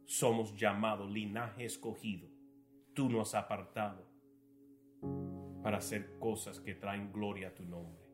Somos 0.04 0.56
llamados 0.56 1.08
linaje 1.08 1.64
escogido. 1.64 2.28
Tú 2.92 3.08
nos 3.08 3.36
has 3.36 3.44
apartado 3.44 4.04
para 5.62 5.78
hacer 5.78 6.18
cosas 6.18 6.58
que 6.58 6.74
traen 6.74 7.12
gloria 7.12 7.48
a 7.48 7.54
tu 7.54 7.64
nombre. 7.64 8.04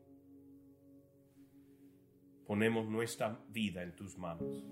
Ponemos 2.45 2.87
nuestra 2.87 3.39
vida 3.49 3.81
en 3.81 3.95
tus 3.95 4.19
manos 4.19 4.63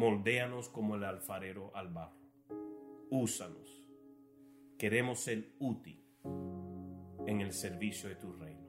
Moldéanos 0.00 0.70
como 0.70 0.94
el 0.94 1.04
alfarero 1.04 1.76
al 1.76 1.88
barro. 1.88 2.16
Úsanos. 3.10 3.84
Queremos 4.78 5.20
ser 5.20 5.52
útil 5.58 6.02
en 7.26 7.42
el 7.42 7.52
servicio 7.52 8.08
de 8.08 8.14
tu 8.14 8.32
reino. 8.32 8.66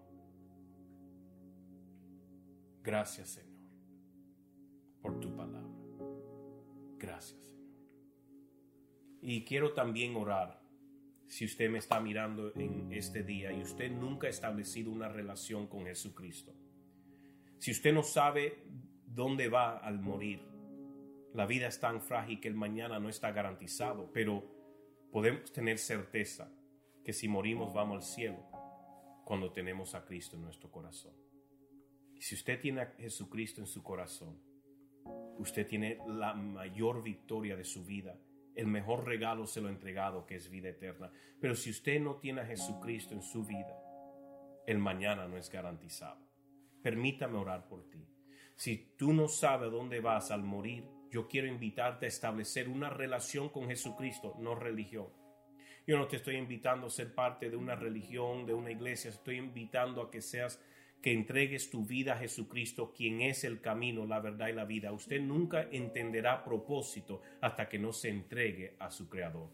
Gracias, 2.83 3.29
Señor, 3.29 3.61
por 5.01 5.21
tu 5.21 5.33
palabra. 5.33 5.71
Gracias, 6.97 7.39
Señor. 7.39 7.71
Y 9.21 9.45
quiero 9.45 9.71
también 9.71 10.17
orar. 10.17 10.61
Si 11.27 11.45
usted 11.45 11.69
me 11.69 11.77
está 11.77 12.01
mirando 12.01 12.51
en 12.55 12.91
este 12.91 13.23
día 13.23 13.53
y 13.53 13.61
usted 13.61 13.89
nunca 13.89 14.27
ha 14.27 14.31
establecido 14.31 14.91
una 14.91 15.07
relación 15.07 15.67
con 15.67 15.85
Jesucristo, 15.85 16.53
si 17.57 17.71
usted 17.71 17.93
no 17.93 18.03
sabe 18.03 18.65
dónde 19.05 19.47
va 19.47 19.77
al 19.77 20.01
morir, 20.01 20.50
la 21.33 21.45
vida 21.45 21.67
es 21.67 21.79
tan 21.79 22.01
frágil 22.01 22.39
que 22.39 22.47
el 22.47 22.55
mañana 22.55 22.99
no 22.99 23.09
está 23.09 23.31
garantizado, 23.31 24.11
pero 24.11 24.43
podemos 25.11 25.51
tener 25.51 25.77
certeza 25.77 26.51
que 27.03 27.13
si 27.13 27.27
morimos 27.27 27.73
vamos 27.73 27.95
al 27.97 28.03
cielo 28.03 28.51
cuando 29.25 29.51
tenemos 29.51 29.95
a 29.95 30.03
Cristo 30.03 30.35
en 30.35 30.43
nuestro 30.43 30.69
corazón. 30.69 31.13
Si 32.19 32.35
usted 32.35 32.59
tiene 32.59 32.81
a 32.81 32.93
Jesucristo 32.97 33.61
en 33.61 33.67
su 33.67 33.81
corazón, 33.81 34.39
usted 35.37 35.65
tiene 35.65 35.97
la 36.07 36.33
mayor 36.33 37.01
victoria 37.01 37.55
de 37.55 37.63
su 37.63 37.83
vida. 37.83 38.19
El 38.53 38.67
mejor 38.67 39.05
regalo 39.05 39.47
se 39.47 39.61
lo 39.61 39.69
ha 39.69 39.71
entregado, 39.71 40.25
que 40.25 40.35
es 40.35 40.49
vida 40.49 40.69
eterna. 40.69 41.11
Pero 41.39 41.55
si 41.55 41.71
usted 41.71 41.99
no 41.99 42.17
tiene 42.17 42.41
a 42.41 42.45
Jesucristo 42.45 43.15
en 43.15 43.23
su 43.23 43.43
vida, 43.45 43.75
el 44.67 44.77
mañana 44.77 45.27
no 45.27 45.37
es 45.37 45.49
garantizado. 45.49 46.21
Permítame 46.83 47.37
orar 47.37 47.67
por 47.67 47.89
ti. 47.89 48.05
Si 48.55 48.95
tú 48.97 49.13
no 49.13 49.27
sabes 49.27 49.71
dónde 49.71 50.01
vas 50.01 50.29
al 50.29 50.43
morir, 50.43 50.87
yo 51.11 51.27
quiero 51.27 51.47
invitarte 51.47 52.05
a 52.05 52.09
establecer 52.09 52.69
una 52.69 52.89
relación 52.89 53.49
con 53.49 53.67
Jesucristo, 53.67 54.35
no 54.39 54.55
religión. 54.55 55.07
Yo 55.85 55.97
no 55.97 56.07
te 56.07 56.15
estoy 56.15 56.37
invitando 56.37 56.87
a 56.87 56.89
ser 56.89 57.13
parte 57.13 57.49
de 57.49 57.57
una 57.57 57.75
religión, 57.75 58.45
de 58.45 58.53
una 58.53 58.71
iglesia, 58.71 59.09
estoy 59.09 59.37
invitando 59.37 60.01
a 60.01 60.09
que 60.09 60.21
seas 60.21 60.61
que 61.01 61.11
entregues 61.11 61.69
tu 61.69 61.83
vida 61.83 62.13
a 62.13 62.17
Jesucristo, 62.17 62.93
quien 62.93 63.21
es 63.21 63.43
el 63.43 63.59
camino, 63.59 64.05
la 64.05 64.19
verdad 64.19 64.47
y 64.47 64.53
la 64.53 64.65
vida. 64.65 64.93
Usted 64.93 65.19
nunca 65.19 65.67
entenderá 65.71 66.43
propósito 66.43 67.21
hasta 67.41 67.67
que 67.67 67.79
no 67.79 67.91
se 67.91 68.09
entregue 68.09 68.75
a 68.79 68.89
su 68.91 69.09
Creador, 69.09 69.49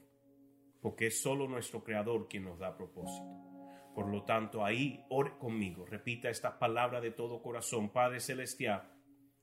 porque 0.82 1.08
es 1.08 1.22
solo 1.22 1.48
nuestro 1.48 1.84
Creador 1.84 2.28
quien 2.28 2.44
nos 2.44 2.60
da 2.60 2.76
propósito. 2.76 3.48
Por 3.96 4.10
lo 4.10 4.24
tanto, 4.24 4.64
ahí 4.64 5.04
ore 5.10 5.38
conmigo, 5.40 5.86
repita 5.86 6.30
esta 6.30 6.60
palabra 6.60 7.02
de 7.02 7.12
todo 7.12 7.42
corazón, 7.42 7.90
Padre 7.90 8.20
Celestial, 8.20 8.84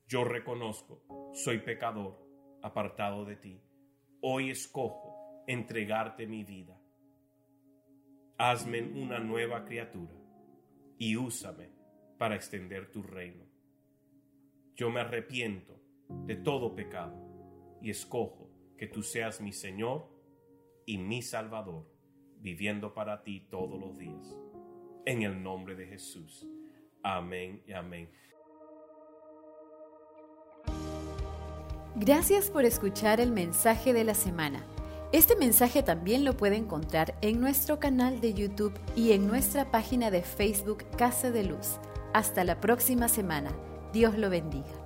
yo 0.07 0.23
reconozco, 0.23 1.01
soy 1.33 1.59
pecador, 1.59 2.19
apartado 2.61 3.25
de 3.25 3.35
ti. 3.37 3.61
Hoy 4.21 4.51
escojo 4.51 5.43
entregarte 5.47 6.27
mi 6.27 6.43
vida. 6.43 6.79
Hazme 8.37 8.81
una 8.81 9.19
nueva 9.19 9.65
criatura 9.65 10.13
y 10.97 11.15
úsame 11.15 11.69
para 12.17 12.35
extender 12.35 12.91
tu 12.91 13.01
reino. 13.01 13.45
Yo 14.75 14.89
me 14.91 14.99
arrepiento 14.99 15.81
de 16.25 16.35
todo 16.35 16.75
pecado 16.75 17.79
y 17.81 17.89
escojo 17.89 18.51
que 18.77 18.87
tú 18.87 19.01
seas 19.01 19.41
mi 19.41 19.53
Señor 19.53 20.07
y 20.85 20.97
mi 20.97 21.21
Salvador, 21.21 21.87
viviendo 22.39 22.93
para 22.93 23.23
ti 23.23 23.47
todos 23.49 23.79
los 23.79 23.97
días. 23.97 24.37
En 25.05 25.23
el 25.23 25.41
nombre 25.41 25.75
de 25.75 25.87
Jesús. 25.87 26.47
Amén 27.01 27.63
y 27.65 27.73
amén. 27.73 28.09
Gracias 31.97 32.49
por 32.49 32.65
escuchar 32.65 33.21
el 33.21 33.31
mensaje 33.31 33.93
de 33.93 34.03
la 34.03 34.15
semana. 34.15 34.65
Este 35.13 35.37
mensaje 35.37 35.81
también 35.81 36.25
lo 36.25 36.35
puede 36.35 36.57
encontrar 36.57 37.15
en 37.21 37.39
nuestro 37.39 37.79
canal 37.79 38.19
de 38.19 38.33
YouTube 38.33 38.73
y 38.97 39.13
en 39.13 39.27
nuestra 39.27 39.71
página 39.71 40.11
de 40.11 40.21
Facebook 40.21 40.83
Casa 40.97 41.31
de 41.31 41.43
Luz. 41.43 41.79
Hasta 42.13 42.43
la 42.43 42.59
próxima 42.59 43.07
semana. 43.07 43.51
Dios 43.93 44.17
lo 44.17 44.29
bendiga. 44.29 44.84